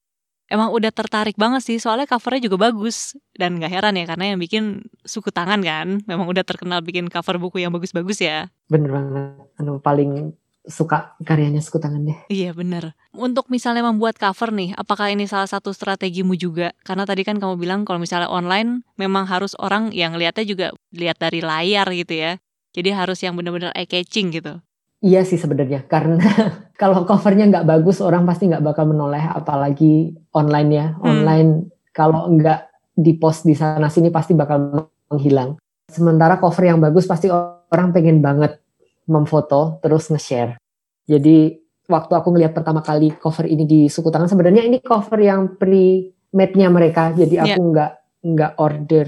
emang 0.53 0.69
udah 0.69 0.93
tertarik 0.93 1.33
banget 1.33 1.65
sih 1.65 1.77
soalnya 1.81 2.05
covernya 2.05 2.45
juga 2.45 2.69
bagus 2.69 3.17
dan 3.33 3.57
gak 3.57 3.73
heran 3.73 3.97
ya 3.97 4.05
karena 4.05 4.33
yang 4.33 4.39
bikin 4.39 4.85
suku 5.01 5.33
tangan 5.33 5.65
kan 5.65 6.05
memang 6.05 6.29
udah 6.29 6.45
terkenal 6.45 6.85
bikin 6.85 7.09
cover 7.09 7.41
buku 7.41 7.65
yang 7.65 7.73
bagus-bagus 7.73 8.21
ya. 8.21 8.53
Bener 8.69 8.93
banget, 8.93 9.49
anu 9.57 9.81
paling 9.81 10.37
suka 10.63 11.19
karyanya 11.19 11.59
suku 11.59 11.81
tangan 11.81 12.07
deh. 12.07 12.17
Iya 12.31 12.55
bener. 12.55 12.95
Untuk 13.11 13.51
misalnya 13.51 13.83
membuat 13.83 14.15
cover 14.15 14.55
nih, 14.55 14.71
apakah 14.79 15.11
ini 15.11 15.27
salah 15.27 15.49
satu 15.49 15.75
strategimu 15.75 16.39
juga? 16.39 16.71
Karena 16.87 17.03
tadi 17.03 17.27
kan 17.27 17.35
kamu 17.41 17.59
bilang 17.59 17.83
kalau 17.83 17.99
misalnya 17.99 18.31
online 18.31 18.87
memang 18.95 19.27
harus 19.27 19.57
orang 19.59 19.91
yang 19.91 20.15
lihatnya 20.15 20.45
juga 20.47 20.67
lihat 20.95 21.19
dari 21.19 21.43
layar 21.43 21.91
gitu 21.91 22.15
ya. 22.15 22.39
Jadi 22.73 22.89
harus 22.95 23.19
yang 23.21 23.35
benar-benar 23.35 23.75
eye 23.75 23.85
catching 23.85 24.31
gitu. 24.33 24.63
Iya 25.03 25.27
sih 25.27 25.35
sebenarnya 25.35 25.83
karena 25.91 26.23
kalau 26.81 27.03
covernya 27.03 27.51
nggak 27.51 27.67
bagus 27.67 27.99
orang 27.99 28.23
pasti 28.23 28.47
nggak 28.47 28.63
bakal 28.63 28.87
menoleh 28.87 29.19
apalagi 29.19 30.15
online 30.31 30.69
ya 30.71 30.87
hmm. 30.95 31.03
online 31.03 31.49
kalau 31.91 32.31
nggak 32.31 32.71
di 32.95 33.19
post 33.19 33.43
di 33.43 33.51
sana 33.51 33.91
sini 33.91 34.07
pasti 34.07 34.31
bakal 34.31 34.87
menghilang. 35.11 35.59
Sementara 35.91 36.39
cover 36.39 36.63
yang 36.63 36.79
bagus 36.79 37.03
pasti 37.03 37.27
orang 37.27 37.91
pengen 37.91 38.23
banget 38.23 38.63
memfoto 39.11 39.83
terus 39.83 40.07
nge-share. 40.07 40.55
Jadi 41.03 41.51
waktu 41.91 42.13
aku 42.15 42.31
ngelihat 42.31 42.55
pertama 42.55 42.79
kali 42.79 43.11
cover 43.19 43.43
ini 43.43 43.67
di 43.67 43.81
suku 43.91 44.07
tangan 44.07 44.31
sebenarnya 44.31 44.63
ini 44.63 44.79
cover 44.79 45.19
yang 45.19 45.59
pre-made-nya 45.59 46.71
mereka. 46.71 47.11
Jadi 47.11 47.35
aku 47.43 47.59
yeah. 47.59 47.69
nggak 47.75 47.91
nggak 48.23 48.51
order 48.61 49.07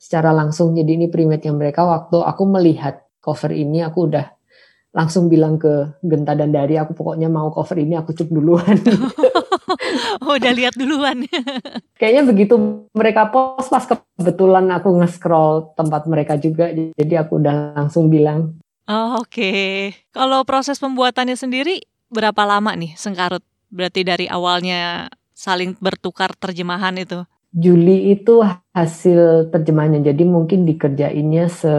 secara 0.00 0.32
langsung. 0.32 0.72
Jadi 0.72 0.90
ini 0.96 1.06
pre-made-nya 1.12 1.52
mereka. 1.52 1.84
Waktu 1.84 2.24
aku 2.24 2.42
melihat 2.48 3.04
cover 3.20 3.52
ini 3.52 3.84
aku 3.84 4.08
udah 4.08 4.37
langsung 4.92 5.28
bilang 5.28 5.60
ke 5.60 6.00
Genta 6.00 6.32
dan 6.32 6.48
Dari 6.48 6.80
aku 6.80 6.96
pokoknya 6.96 7.28
mau 7.28 7.52
cover 7.52 7.76
ini 7.76 7.94
aku 7.94 8.16
cuk 8.16 8.32
duluan. 8.32 8.76
oh 10.24 10.34
udah 10.36 10.52
lihat 10.56 10.74
duluan. 10.74 11.28
Kayaknya 12.00 12.22
begitu 12.24 12.54
mereka 12.96 13.28
post 13.28 13.68
pas 13.68 13.84
kebetulan 13.84 14.72
aku 14.72 14.96
nge-scroll 14.96 15.76
tempat 15.76 16.08
mereka 16.08 16.40
juga 16.40 16.72
jadi 16.72 17.24
aku 17.26 17.42
udah 17.42 17.76
langsung 17.76 18.08
bilang. 18.08 18.56
Oh, 18.88 19.20
Oke, 19.20 19.28
okay. 19.28 19.72
kalau 20.16 20.48
proses 20.48 20.80
pembuatannya 20.80 21.36
sendiri 21.36 21.84
berapa 22.08 22.48
lama 22.48 22.72
nih 22.72 22.96
Sengkarut? 22.96 23.44
Berarti 23.68 24.00
dari 24.00 24.24
awalnya 24.24 25.12
saling 25.36 25.76
bertukar 25.76 26.32
terjemahan 26.32 26.96
itu? 26.96 27.20
Juli 27.52 28.16
itu 28.16 28.40
hasil 28.72 29.52
terjemahannya, 29.52 30.00
jadi 30.00 30.24
mungkin 30.24 30.64
dikerjainnya 30.64 31.52
se 31.52 31.72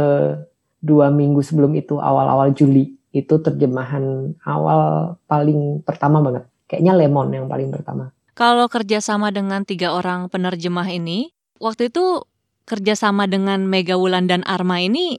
dua 0.86 1.10
minggu 1.10 1.42
sebelum 1.42 1.74
itu 1.74 1.98
awal-awal 1.98 2.54
Juli 2.54 2.99
itu 3.10 3.42
terjemahan 3.42 4.36
awal 4.46 5.16
paling 5.26 5.82
pertama 5.82 6.22
banget. 6.22 6.46
Kayaknya 6.70 6.94
Lemon 6.94 7.30
yang 7.34 7.46
paling 7.50 7.74
pertama. 7.74 8.14
Kalau 8.38 8.70
kerjasama 8.70 9.34
dengan 9.34 9.66
tiga 9.66 9.92
orang 9.92 10.30
penerjemah 10.30 10.88
ini, 10.94 11.34
waktu 11.58 11.90
itu 11.90 12.24
kerjasama 12.70 13.26
dengan 13.26 13.66
Mega 13.66 13.98
Wulan 13.98 14.30
dan 14.30 14.46
Arma 14.46 14.78
ini 14.80 15.18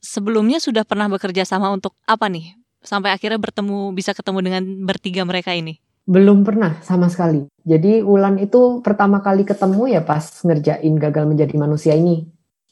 sebelumnya 0.00 0.62
sudah 0.62 0.86
pernah 0.86 1.10
bekerja 1.10 1.44
sama 1.44 1.68
untuk 1.74 1.98
apa 2.08 2.30
nih? 2.30 2.56
Sampai 2.80 3.12
akhirnya 3.12 3.36
bertemu 3.36 3.92
bisa 3.92 4.16
ketemu 4.16 4.40
dengan 4.40 4.62
bertiga 4.88 5.22
mereka 5.28 5.52
ini. 5.52 5.76
Belum 6.08 6.42
pernah 6.42 6.80
sama 6.80 7.12
sekali. 7.12 7.44
Jadi 7.62 8.00
Wulan 8.00 8.40
itu 8.40 8.80
pertama 8.80 9.20
kali 9.20 9.44
ketemu 9.44 9.92
ya 9.92 10.00
pas 10.00 10.24
ngerjain 10.42 10.96
gagal 10.96 11.28
menjadi 11.28 11.54
manusia 11.60 11.92
ini. 11.92 12.24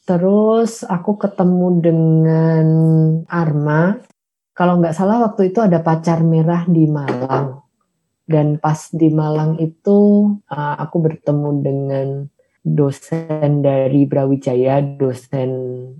Terus 0.09 0.81
aku 0.81 1.21
ketemu 1.21 1.67
dengan 1.77 2.65
Arma 3.29 4.01
kalau 4.59 4.75
nggak 4.83 4.91
salah 4.91 5.23
waktu 5.23 5.55
itu 5.55 5.63
ada 5.63 5.79
pacar 5.79 6.19
merah 6.19 6.67
di 6.67 6.83
Malang 6.83 7.63
dan 8.27 8.59
pas 8.59 8.91
di 8.91 9.07
Malang 9.07 9.55
itu 9.63 10.29
uh, 10.51 10.75
aku 10.75 10.99
bertemu 10.99 11.49
dengan 11.63 12.07
dosen 12.59 13.63
dari 13.63 14.03
Brawijaya, 14.03 14.83
dosen 14.83 15.49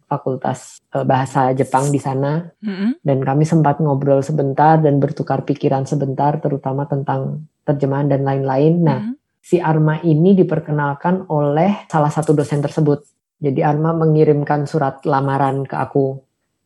fakultas 0.05 0.83
uh, 0.91 1.07
bahasa 1.07 1.55
Jepang 1.55 1.89
di 1.89 1.97
sana, 1.97 2.51
mm-hmm. 2.59 3.01
dan 3.01 3.19
kami 3.23 3.47
sempat 3.47 3.79
ngobrol 3.79 4.19
sebentar 4.21 4.77
dan 4.77 4.99
bertukar 4.99 5.47
pikiran 5.47 5.87
sebentar, 5.87 6.37
terutama 6.37 6.85
tentang 6.85 7.47
terjemahan 7.63 8.11
dan 8.11 8.27
lain-lain. 8.27 8.73
Nah, 8.83 8.99
mm-hmm. 9.01 9.15
si 9.39 9.57
Arma 9.63 10.03
ini 10.03 10.35
diperkenalkan 10.35 11.31
oleh 11.31 11.87
salah 11.87 12.11
satu 12.11 12.35
dosen 12.35 12.59
tersebut. 12.59 13.07
Jadi 13.39 13.63
Arma 13.63 13.95
mengirimkan 13.95 14.67
surat 14.67 14.99
lamaran 15.07 15.63
ke 15.63 15.79
aku. 15.79 16.19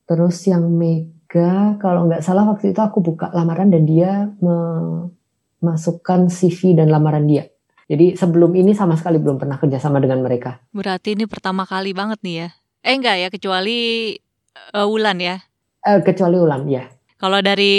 Terus 0.10 0.41
yang 0.49 0.73
Mei. 0.73 1.12
3 1.34 1.82
kalau 1.82 2.06
nggak 2.06 2.22
salah 2.22 2.46
waktu 2.46 2.78
itu 2.78 2.82
aku 2.82 3.02
buka 3.02 3.34
lamaran 3.34 3.74
dan 3.74 3.89
dia 3.89 4.30
memasukkan 4.38 6.30
CV 6.30 6.78
dan 6.78 6.93
lamaran 6.93 7.26
dia. 7.26 7.50
Jadi 7.89 8.15
sebelum 8.15 8.54
ini 8.54 8.78
sama 8.78 8.93
sekali 8.96 9.17
belum 9.17 9.41
pernah 9.41 9.58
kerjasama 9.58 9.98
dengan 9.98 10.22
mereka. 10.22 10.62
Berarti 10.72 11.17
ini 11.17 11.26
pertama 11.26 11.65
kali 11.65 11.91
banget 11.91 12.22
nih 12.22 12.36
ya? 12.46 12.48
Eh 12.84 12.93
enggak 12.96 13.15
ya, 13.19 13.28
kecuali 13.32 13.80
e, 14.15 14.62
uh, 14.76 14.88
Wulan 14.88 15.19
ya? 15.19 15.39
Uh, 15.84 16.00
kecuali 16.00 16.36
Wulan, 16.39 16.63
ya. 16.67 16.88
Kalau 17.19 17.39
dari 17.39 17.76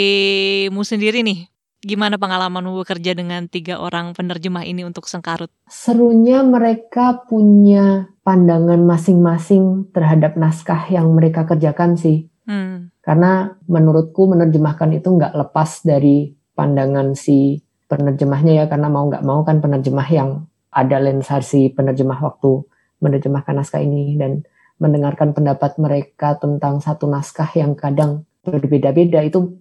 darimu 0.68 0.80
sendiri 0.84 1.20
nih, 1.20 1.48
gimana 1.84 2.16
pengalamanmu 2.16 2.80
bekerja 2.84 3.12
dengan 3.12 3.44
tiga 3.48 3.80
orang 3.80 4.16
penerjemah 4.16 4.64
ini 4.64 4.84
untuk 4.88 5.04
Sengkarut? 5.04 5.52
Serunya 5.68 6.40
mereka 6.40 7.24
punya 7.28 8.08
pandangan 8.24 8.80
masing-masing 8.80 9.92
terhadap 9.92 10.40
naskah 10.40 10.88
yang 10.88 11.12
mereka 11.12 11.44
kerjakan 11.44 12.00
sih. 12.00 12.32
Hmm. 12.48 12.93
Karena 13.04 13.52
menurutku 13.68 14.24
menerjemahkan 14.32 14.96
itu 14.96 15.12
nggak 15.12 15.36
lepas 15.36 15.84
dari 15.84 16.32
pandangan 16.56 17.12
si 17.12 17.60
penerjemahnya 17.84 18.52
ya, 18.52 18.64
karena 18.66 18.88
mau 18.88 19.04
nggak 19.12 19.24
mau 19.24 19.44
kan 19.44 19.60
penerjemah 19.60 20.08
yang 20.08 20.48
ada 20.72 20.96
lensa 20.98 21.38
si 21.44 21.68
penerjemah 21.68 22.18
waktu 22.24 22.64
menerjemahkan 23.04 23.60
naskah 23.60 23.84
ini 23.84 24.16
dan 24.16 24.42
mendengarkan 24.80 25.36
pendapat 25.36 25.76
mereka 25.76 26.34
tentang 26.40 26.80
satu 26.80 27.04
naskah 27.06 27.46
yang 27.54 27.76
kadang 27.76 28.24
berbeda-beda 28.42 29.20
itu 29.22 29.52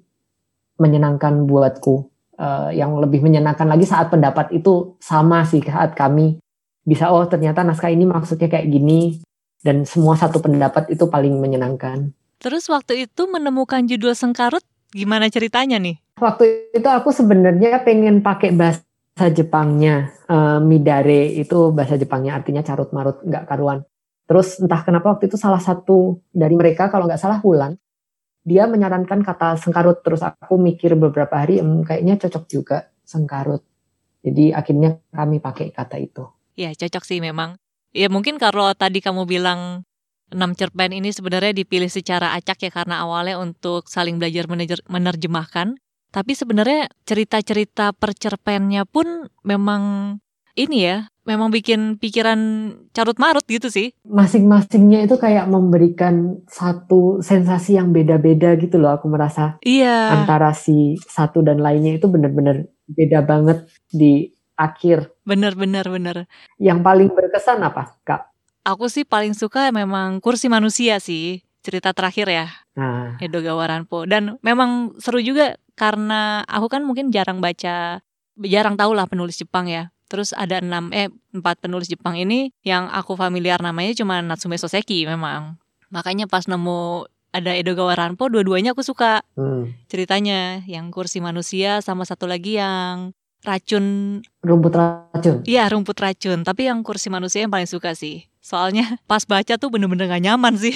menyenangkan 0.80 1.44
buatku. 1.46 2.10
Uh, 2.34 2.74
yang 2.74 2.98
lebih 2.98 3.22
menyenangkan 3.22 3.70
lagi 3.70 3.86
saat 3.86 4.10
pendapat 4.10 4.50
itu 4.58 4.98
sama 4.98 5.46
sih 5.46 5.62
saat 5.62 5.94
kami 5.94 6.42
bisa 6.82 7.14
oh 7.14 7.30
ternyata 7.30 7.62
naskah 7.62 7.94
ini 7.94 8.10
maksudnya 8.10 8.50
kayak 8.50 8.74
gini 8.74 9.22
dan 9.62 9.86
semua 9.86 10.18
satu 10.18 10.42
pendapat 10.42 10.90
itu 10.90 11.06
paling 11.08 11.38
menyenangkan. 11.38 12.10
Terus 12.44 12.68
waktu 12.68 13.08
itu 13.08 13.24
menemukan 13.32 13.88
judul 13.88 14.12
Sengkarut, 14.20 14.68
gimana 14.92 15.32
ceritanya 15.32 15.80
nih? 15.80 15.96
Waktu 16.20 16.76
itu 16.76 16.90
aku 16.92 17.16
sebenarnya 17.16 17.80
pengen 17.88 18.20
pakai 18.20 18.52
bahasa 18.52 19.32
Jepangnya, 19.32 20.12
uh, 20.28 20.60
midare 20.60 21.32
itu 21.40 21.72
bahasa 21.72 21.96
Jepangnya 21.96 22.36
artinya 22.36 22.60
carut 22.60 22.92
marut 22.92 23.24
nggak 23.24 23.48
karuan. 23.48 23.88
Terus 24.28 24.60
entah 24.60 24.84
kenapa 24.84 25.16
waktu 25.16 25.32
itu 25.32 25.40
salah 25.40 25.64
satu 25.64 26.20
dari 26.36 26.52
mereka 26.60 26.92
kalau 26.92 27.08
nggak 27.08 27.24
salah 27.24 27.40
Wulan, 27.40 27.80
dia 28.44 28.68
menyarankan 28.68 29.24
kata 29.24 29.56
sengkarut. 29.56 30.04
Terus 30.04 30.20
aku 30.20 30.60
mikir 30.60 31.00
beberapa 31.00 31.40
hari, 31.40 31.64
ehm, 31.64 31.88
kayaknya 31.88 32.20
cocok 32.28 32.44
juga 32.52 32.92
sengkarut. 33.08 33.64
Jadi 34.20 34.52
akhirnya 34.52 35.00
kami 35.16 35.40
pakai 35.40 35.72
kata 35.72 35.96
itu. 35.96 36.28
Ya 36.60 36.76
cocok 36.76 37.08
sih 37.08 37.24
memang. 37.24 37.56
Ya 37.96 38.12
mungkin 38.12 38.36
kalau 38.36 38.68
tadi 38.76 39.00
kamu 39.00 39.24
bilang 39.24 39.88
enam 40.32 40.56
cerpen 40.56 40.96
ini 40.96 41.12
sebenarnya 41.12 41.52
dipilih 41.52 41.92
secara 41.92 42.38
acak 42.38 42.64
ya 42.64 42.72
karena 42.72 43.04
awalnya 43.04 43.42
untuk 43.42 43.90
saling 43.90 44.22
belajar 44.22 44.48
menerjemahkan. 44.88 45.76
Tapi 46.14 46.32
sebenarnya 46.38 46.94
cerita-cerita 47.10 47.98
percerpennya 47.98 48.86
pun 48.86 49.34
memang 49.42 50.16
ini 50.54 50.86
ya, 50.86 51.10
memang 51.26 51.50
bikin 51.50 51.98
pikiran 51.98 52.40
carut 52.94 53.18
marut 53.18 53.42
gitu 53.50 53.74
sih. 53.74 53.98
Masing-masingnya 54.06 55.10
itu 55.10 55.18
kayak 55.18 55.50
memberikan 55.50 56.46
satu 56.46 57.18
sensasi 57.26 57.82
yang 57.82 57.90
beda-beda 57.90 58.54
gitu 58.62 58.78
loh 58.78 58.94
aku 58.94 59.10
merasa. 59.10 59.58
Iya. 59.66 60.22
Antara 60.22 60.54
si 60.54 61.02
satu 61.02 61.42
dan 61.42 61.58
lainnya 61.58 61.98
itu 61.98 62.06
benar-benar 62.06 62.70
beda 62.86 63.26
banget 63.26 63.66
di 63.90 64.30
akhir. 64.54 65.10
Bener-bener 65.26 65.86
bener. 65.90 66.18
Yang 66.62 66.80
paling 66.86 67.10
berkesan 67.10 67.66
apa, 67.66 67.98
Kak? 68.06 68.33
Aku 68.64 68.88
sih 68.88 69.04
paling 69.04 69.36
suka 69.36 69.72
memang 69.76 70.24
kursi 70.24 70.48
manusia 70.48 71.04
sih 71.04 71.44
cerita 71.64 71.92
terakhir 71.92 72.28
ya. 72.32 72.48
Nah. 72.76 73.20
Edo 73.20 73.44
Gawaranpo. 73.44 74.08
Dan 74.08 74.40
memang 74.40 74.96
seru 75.00 75.20
juga 75.20 75.60
karena 75.76 76.44
aku 76.48 76.72
kan 76.72 76.84
mungkin 76.88 77.12
jarang 77.12 77.44
baca 77.44 78.04
jarang 78.40 78.76
tahu 78.80 78.92
lah 78.96 79.08
penulis 79.08 79.40
Jepang 79.40 79.68
ya. 79.68 79.92
Terus 80.08 80.36
ada 80.36 80.62
enam 80.62 80.94
eh 80.94 81.10
empat 81.34 81.64
penulis 81.64 81.90
Jepang 81.90 82.16
ini 82.16 82.54
yang 82.62 82.88
aku 82.88 83.18
familiar 83.18 83.58
namanya 83.60 83.98
cuma 83.98 84.24
Natsume 84.24 84.60
Soseki 84.60 85.10
memang. 85.10 85.58
Makanya 85.90 86.30
pas 86.32 86.46
nemu 86.46 87.08
ada 87.34 87.52
Edo 87.58 87.74
Gawaranpo 87.74 88.30
dua-duanya 88.30 88.78
aku 88.78 88.86
suka 88.86 89.26
hmm. 89.36 89.90
ceritanya. 89.90 90.62
Yang 90.70 90.94
kursi 90.94 91.18
manusia 91.20 91.82
sama 91.82 92.06
satu 92.06 92.30
lagi 92.30 92.62
yang 92.62 93.12
racun 93.44 93.86
rumput 94.42 94.74
racun 94.76 95.44
iya 95.44 95.68
rumput 95.68 96.00
racun 96.00 96.42
tapi 96.48 96.68
yang 96.72 96.82
kursi 96.82 97.12
manusia 97.12 97.44
yang 97.44 97.52
paling 97.52 97.68
suka 97.68 97.94
sih 97.94 98.28
Soalnya 98.44 99.00
pas 99.10 99.24
baca 99.24 99.56
tuh 99.56 99.72
bener-bener 99.72 100.12
gak 100.12 100.22
nyaman 100.22 100.60
sih. 100.60 100.76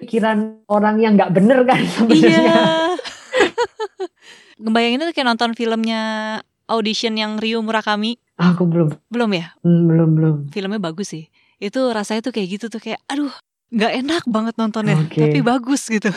Pikiran 0.00 0.64
orang 0.70 0.96
yang 1.02 1.18
gak 1.18 1.34
bener 1.34 1.66
kan 1.66 1.82
sebenarnya. 1.82 2.30
Iya. 2.30 2.62
Ngebayangin 4.62 5.02
itu 5.02 5.12
kayak 5.12 5.28
nonton 5.34 5.52
filmnya 5.58 6.02
audition 6.70 7.18
yang 7.18 7.36
Rio 7.42 7.60
Murakami. 7.60 8.16
Aku 8.38 8.64
belum. 8.64 8.94
Belum 9.12 9.28
ya? 9.34 9.52
Hmm, 9.60 9.90
belum, 9.90 10.08
belum. 10.16 10.34
Filmnya 10.54 10.80
bagus 10.80 11.12
sih. 11.12 11.28
Itu 11.60 11.92
rasanya 11.92 12.24
tuh 12.24 12.32
kayak 12.32 12.48
gitu 12.56 12.66
tuh 12.72 12.80
kayak 12.80 13.02
aduh 13.10 13.34
gak 13.74 13.92
enak 14.00 14.24
banget 14.30 14.54
nontonnya. 14.56 14.96
Okay. 15.10 15.28
Tapi 15.28 15.42
bagus 15.42 15.90
gitu. 15.90 16.08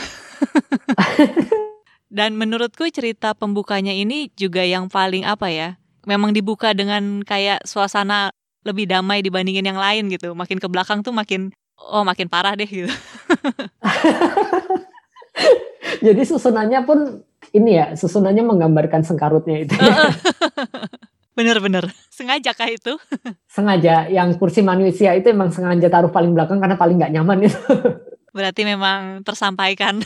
Dan 2.13 2.37
menurutku 2.37 2.85
cerita 2.93 3.33
pembukanya 3.33 3.89
ini 3.89 4.29
juga 4.37 4.61
yang 4.61 4.85
paling 4.85 5.25
apa 5.25 5.49
ya? 5.49 5.81
Memang 6.05 6.29
dibuka 6.29 6.69
dengan 6.77 7.25
kayak 7.25 7.65
suasana 7.65 8.29
lebih 8.61 8.85
damai 8.85 9.25
dibandingin 9.25 9.65
yang 9.65 9.81
lain 9.81 10.13
gitu. 10.13 10.37
Makin 10.37 10.61
ke 10.61 10.69
belakang 10.69 11.01
tuh 11.01 11.09
makin 11.09 11.49
oh 11.73 12.05
makin 12.05 12.29
parah 12.29 12.53
deh 12.53 12.69
gitu. 12.69 12.85
Jadi 16.05 16.21
susunannya 16.21 16.85
pun 16.85 17.25
ini 17.49 17.81
ya, 17.81 17.97
susunannya 17.97 18.45
menggambarkan 18.45 19.01
sengkarutnya 19.01 19.65
itu. 19.65 19.73
Bener-bener, 21.33 21.89
sengaja 22.17 22.53
kah 22.53 22.69
itu? 22.69 22.93
sengaja, 23.57 24.05
yang 24.13 24.37
kursi 24.37 24.61
manusia 24.61 25.17
itu 25.17 25.33
emang 25.33 25.49
sengaja 25.49 25.89
taruh 25.89 26.13
paling 26.13 26.37
belakang 26.37 26.61
karena 26.61 26.77
paling 26.77 27.01
nggak 27.01 27.13
nyaman 27.13 27.49
itu. 27.49 27.57
Berarti 28.29 28.61
memang 28.69 29.25
tersampaikan. 29.25 30.05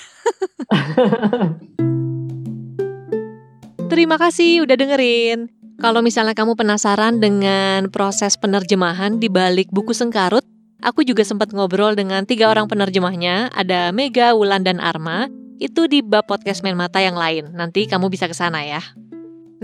Terima 3.98 4.22
kasih 4.22 4.62
udah 4.62 4.78
dengerin. 4.78 5.50
Kalau 5.82 6.06
misalnya 6.06 6.38
kamu 6.38 6.54
penasaran 6.54 7.18
dengan 7.18 7.90
proses 7.90 8.38
penerjemahan 8.38 9.18
di 9.18 9.26
balik 9.26 9.74
buku 9.74 9.90
Sengkarut, 9.90 10.46
aku 10.86 11.02
juga 11.02 11.26
sempat 11.26 11.50
ngobrol 11.50 11.98
dengan 11.98 12.22
tiga 12.22 12.54
orang 12.54 12.70
penerjemahnya, 12.70 13.50
ada 13.58 13.90
Mega, 13.90 14.38
Wulan, 14.38 14.62
dan 14.62 14.78
Arma. 14.78 15.34
Itu 15.58 15.90
di 15.90 16.06
bab 16.06 16.30
podcast 16.30 16.62
Main 16.62 16.78
Mata 16.78 17.02
yang 17.02 17.18
lain. 17.18 17.50
Nanti 17.58 17.90
kamu 17.90 18.14
bisa 18.14 18.30
ke 18.30 18.38
sana 18.38 18.62
ya. 18.62 18.86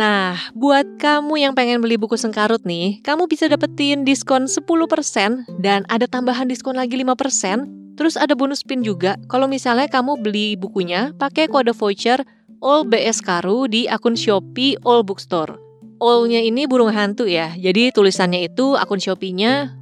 Nah, 0.01 0.33
buat 0.57 0.97
kamu 0.97 1.37
yang 1.37 1.53
pengen 1.53 1.85
beli 1.85 2.01
buku 2.01 2.17
Sengkarut 2.17 2.65
nih, 2.65 3.05
kamu 3.05 3.29
bisa 3.29 3.45
dapetin 3.45 4.01
diskon 4.01 4.49
10% 4.49 5.45
dan 5.61 5.85
ada 5.93 6.09
tambahan 6.09 6.49
diskon 6.49 6.73
lagi 6.73 6.97
5%. 6.97 7.69
Terus 7.93 8.17
ada 8.17 8.33
bonus 8.33 8.65
pin 8.65 8.81
juga 8.81 9.21
kalau 9.29 9.45
misalnya 9.45 9.85
kamu 9.85 10.17
beli 10.25 10.57
bukunya 10.57 11.13
pakai 11.21 11.45
kode 11.45 11.77
voucher 11.77 12.25
All 12.63 12.87
BS 12.87 13.19
Karu 13.19 13.67
di 13.67 13.91
akun 13.91 14.15
Shopee 14.15 14.79
All 14.87 15.03
Bookstore. 15.03 15.59
All-nya 15.99 16.39
ini 16.39 16.63
burung 16.63 16.95
hantu 16.95 17.27
ya, 17.27 17.51
jadi 17.59 17.91
tulisannya 17.91 18.47
itu 18.47 18.79
akun 18.79 19.03
Shopee-nya 19.03 19.75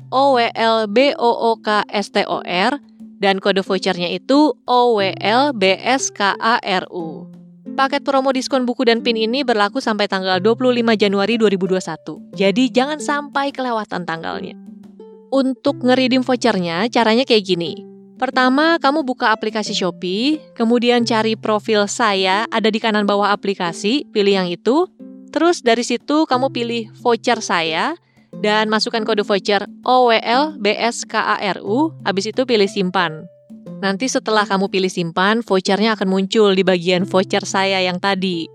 dan 3.21 3.37
kode 3.37 3.61
vouchernya 3.61 4.09
itu 4.09 4.57
O 4.65 4.79
W 4.97 5.13
L 5.21 5.53
B 5.53 5.77
S 5.77 6.09
K 6.09 6.33
A 6.41 6.57
R 6.57 6.89
U. 6.89 7.29
Paket 7.77 8.01
promo 8.01 8.33
diskon 8.33 8.65
buku 8.65 8.83
dan 8.83 9.05
pin 9.05 9.15
ini 9.15 9.45
berlaku 9.45 9.77
sampai 9.77 10.09
tanggal 10.09 10.41
25 10.41 10.81
Januari 10.97 11.37
2021. 11.37 12.33
Jadi 12.33 12.63
jangan 12.73 12.97
sampai 12.97 13.53
kelewatan 13.53 14.03
tanggalnya. 14.03 14.57
Untuk 15.31 15.79
ngeridim 15.85 16.25
vouchernya, 16.25 16.89
caranya 16.91 17.23
kayak 17.23 17.45
gini. 17.45 17.90
Pertama, 18.21 18.77
kamu 18.77 19.01
buka 19.01 19.33
aplikasi 19.33 19.73
Shopee, 19.73 20.37
kemudian 20.53 21.01
cari 21.09 21.33
profil 21.33 21.89
saya 21.89 22.45
ada 22.53 22.69
di 22.69 22.77
kanan 22.77 23.09
bawah 23.09 23.33
aplikasi, 23.33 24.05
pilih 24.13 24.37
yang 24.37 24.45
itu. 24.45 24.85
Terus 25.33 25.65
dari 25.65 25.81
situ 25.81 26.29
kamu 26.29 26.53
pilih 26.53 26.93
voucher 27.01 27.41
saya 27.41 27.97
dan 28.45 28.69
masukkan 28.69 29.01
kode 29.01 29.25
voucher 29.25 29.65
OWLBSKARU, 29.81 31.17
habis 32.05 32.29
itu 32.29 32.45
pilih 32.45 32.69
simpan. 32.69 33.25
Nanti 33.81 34.05
setelah 34.05 34.45
kamu 34.45 34.69
pilih 34.69 34.93
simpan, 34.93 35.41
vouchernya 35.41 35.97
akan 35.97 36.05
muncul 36.05 36.53
di 36.53 36.61
bagian 36.61 37.09
voucher 37.09 37.41
saya 37.41 37.81
yang 37.81 37.97
tadi. 37.97 38.45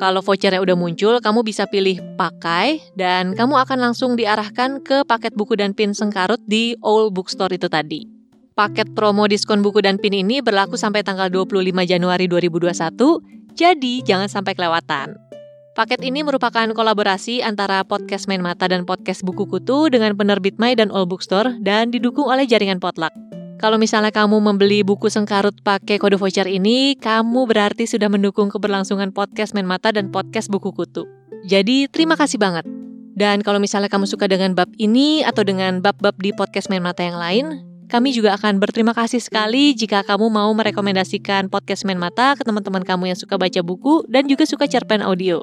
Kalau 0.00 0.24
vouchernya 0.24 0.64
udah 0.64 0.80
muncul, 0.80 1.20
kamu 1.20 1.44
bisa 1.44 1.68
pilih 1.68 2.00
pakai 2.16 2.80
dan 2.96 3.36
kamu 3.36 3.68
akan 3.68 3.84
langsung 3.84 4.16
diarahkan 4.16 4.80
ke 4.80 5.04
paket 5.04 5.36
buku 5.36 5.60
dan 5.60 5.76
pin 5.76 5.92
sengkarut 5.92 6.40
di 6.48 6.72
Owl 6.80 7.12
Bookstore 7.12 7.60
itu 7.60 7.68
tadi. 7.68 8.19
Paket 8.60 8.92
promo 8.92 9.24
diskon 9.24 9.64
buku 9.64 9.80
dan 9.80 9.96
pin 9.96 10.12
ini 10.12 10.44
berlaku 10.44 10.76
sampai 10.76 11.00
tanggal 11.00 11.32
25 11.32 11.64
Januari 11.88 12.28
2021, 12.28 12.92
jadi 13.56 13.94
jangan 14.04 14.28
sampai 14.28 14.52
kelewatan. 14.52 15.16
Paket 15.72 16.04
ini 16.04 16.20
merupakan 16.20 16.68
kolaborasi 16.68 17.40
antara 17.40 17.80
podcast 17.88 18.28
Main 18.28 18.44
Mata 18.44 18.68
dan 18.68 18.84
podcast 18.84 19.24
Buku 19.24 19.48
Kutu 19.48 19.88
dengan 19.88 20.12
penerbit 20.12 20.60
Mai 20.60 20.76
dan 20.76 20.92
All 20.92 21.08
Bookstore 21.08 21.56
dan 21.64 21.88
didukung 21.88 22.28
oleh 22.28 22.44
jaringan 22.44 22.84
Potluck. 22.84 23.16
Kalau 23.64 23.80
misalnya 23.80 24.12
kamu 24.12 24.36
membeli 24.36 24.84
buku 24.84 25.08
Sengkarut 25.08 25.56
pakai 25.64 25.96
kode 25.96 26.20
voucher 26.20 26.44
ini, 26.44 27.00
kamu 27.00 27.48
berarti 27.48 27.88
sudah 27.88 28.12
mendukung 28.12 28.52
keberlangsungan 28.52 29.08
podcast 29.16 29.56
Main 29.56 29.64
Mata 29.64 29.88
dan 29.88 30.12
podcast 30.12 30.52
Buku 30.52 30.76
Kutu. 30.76 31.08
Jadi, 31.48 31.88
terima 31.88 32.12
kasih 32.12 32.36
banget. 32.36 32.68
Dan 33.16 33.40
kalau 33.40 33.56
misalnya 33.56 33.88
kamu 33.88 34.04
suka 34.04 34.28
dengan 34.28 34.52
bab 34.52 34.68
ini 34.76 35.24
atau 35.24 35.48
dengan 35.48 35.80
bab-bab 35.80 36.12
di 36.20 36.36
podcast 36.36 36.68
Main 36.68 36.84
Mata 36.84 37.00
yang 37.00 37.16
lain, 37.16 37.69
kami 37.90 38.14
juga 38.14 38.38
akan 38.38 38.62
berterima 38.62 38.94
kasih 38.94 39.18
sekali 39.18 39.74
jika 39.74 40.06
kamu 40.06 40.30
mau 40.30 40.48
merekomendasikan 40.54 41.50
podcast 41.50 41.82
Main 41.82 41.98
Mata 41.98 42.38
ke 42.38 42.46
teman-teman 42.46 42.86
kamu 42.86 43.10
yang 43.10 43.18
suka 43.18 43.34
baca 43.34 43.60
buku 43.66 44.06
dan 44.06 44.30
juga 44.30 44.46
suka 44.46 44.70
cerpen 44.70 45.02
audio. 45.02 45.42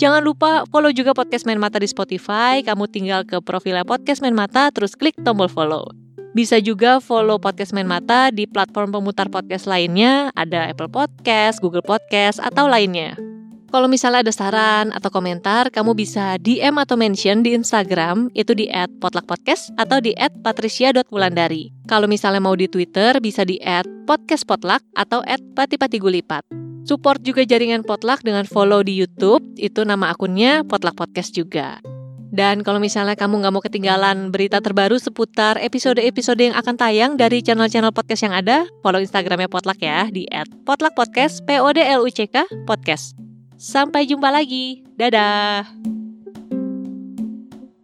Jangan 0.00 0.24
lupa 0.24 0.64
follow 0.72 0.90
juga 0.90 1.12
podcast 1.12 1.44
Main 1.44 1.60
Mata 1.60 1.76
di 1.76 1.86
Spotify. 1.86 2.64
Kamu 2.64 2.88
tinggal 2.88 3.22
ke 3.28 3.38
profilnya 3.44 3.84
podcast 3.84 4.24
Main 4.24 4.34
Mata, 4.34 4.72
terus 4.72 4.96
klik 4.96 5.14
tombol 5.20 5.52
follow. 5.52 5.92
Bisa 6.32 6.58
juga 6.58 6.98
follow 6.98 7.36
podcast 7.36 7.76
Main 7.76 7.86
Mata 7.86 8.32
di 8.32 8.48
platform 8.48 8.96
pemutar 8.96 9.28
podcast 9.28 9.68
lainnya, 9.68 10.32
ada 10.32 10.72
Apple 10.72 10.88
Podcast, 10.88 11.60
Google 11.60 11.84
Podcast, 11.84 12.40
atau 12.40 12.66
lainnya. 12.66 13.35
Kalau 13.76 13.92
misalnya 13.92 14.24
ada 14.24 14.32
saran 14.32 14.88
atau 14.88 15.12
komentar, 15.12 15.68
kamu 15.68 15.92
bisa 15.92 16.40
DM 16.40 16.80
atau 16.80 16.96
mention 16.96 17.44
di 17.44 17.52
Instagram, 17.52 18.32
itu 18.32 18.56
di 18.56 18.72
@potluckpodcast 18.72 19.76
atau 19.76 20.00
di 20.00 20.16
@patricia.wulandari. 20.16 21.76
Kalau 21.84 22.08
misalnya 22.08 22.40
mau 22.40 22.56
di 22.56 22.72
Twitter, 22.72 23.20
bisa 23.20 23.44
di 23.44 23.60
@podcastpotluck 24.08 24.80
atau 24.96 25.20
@patipatigulipat. 25.52 26.48
Support 26.88 27.20
juga 27.20 27.44
jaringan 27.44 27.84
Potluck 27.84 28.24
dengan 28.24 28.48
follow 28.48 28.80
di 28.80 28.96
YouTube, 28.96 29.44
itu 29.60 29.84
nama 29.84 30.08
akunnya 30.08 30.64
Potluck 30.64 30.96
Podcast 30.96 31.36
juga. 31.36 31.76
Dan 32.32 32.64
kalau 32.64 32.80
misalnya 32.80 33.12
kamu 33.12 33.44
nggak 33.44 33.52
mau 33.52 33.60
ketinggalan 33.60 34.32
berita 34.32 34.64
terbaru 34.64 34.96
seputar 34.96 35.60
episode-episode 35.60 36.40
yang 36.40 36.56
akan 36.56 36.80
tayang 36.80 37.20
dari 37.20 37.44
channel-channel 37.44 37.92
podcast 37.92 38.24
yang 38.24 38.40
ada, 38.40 38.64
follow 38.80 39.04
Instagramnya 39.04 39.52
Potluck 39.52 39.84
ya 39.84 40.08
di 40.08 40.24
@potluckpodcast, 40.64 41.44
P 41.44 41.60
O 41.60 41.68
D 41.76 41.84
L 41.84 42.00
U 42.00 42.08
C 42.08 42.24
K 42.24 42.40
podcast. 42.64 43.25
Sampai 43.56 44.04
jumpa 44.04 44.28
lagi. 44.28 44.84
Dadah. 44.96 45.95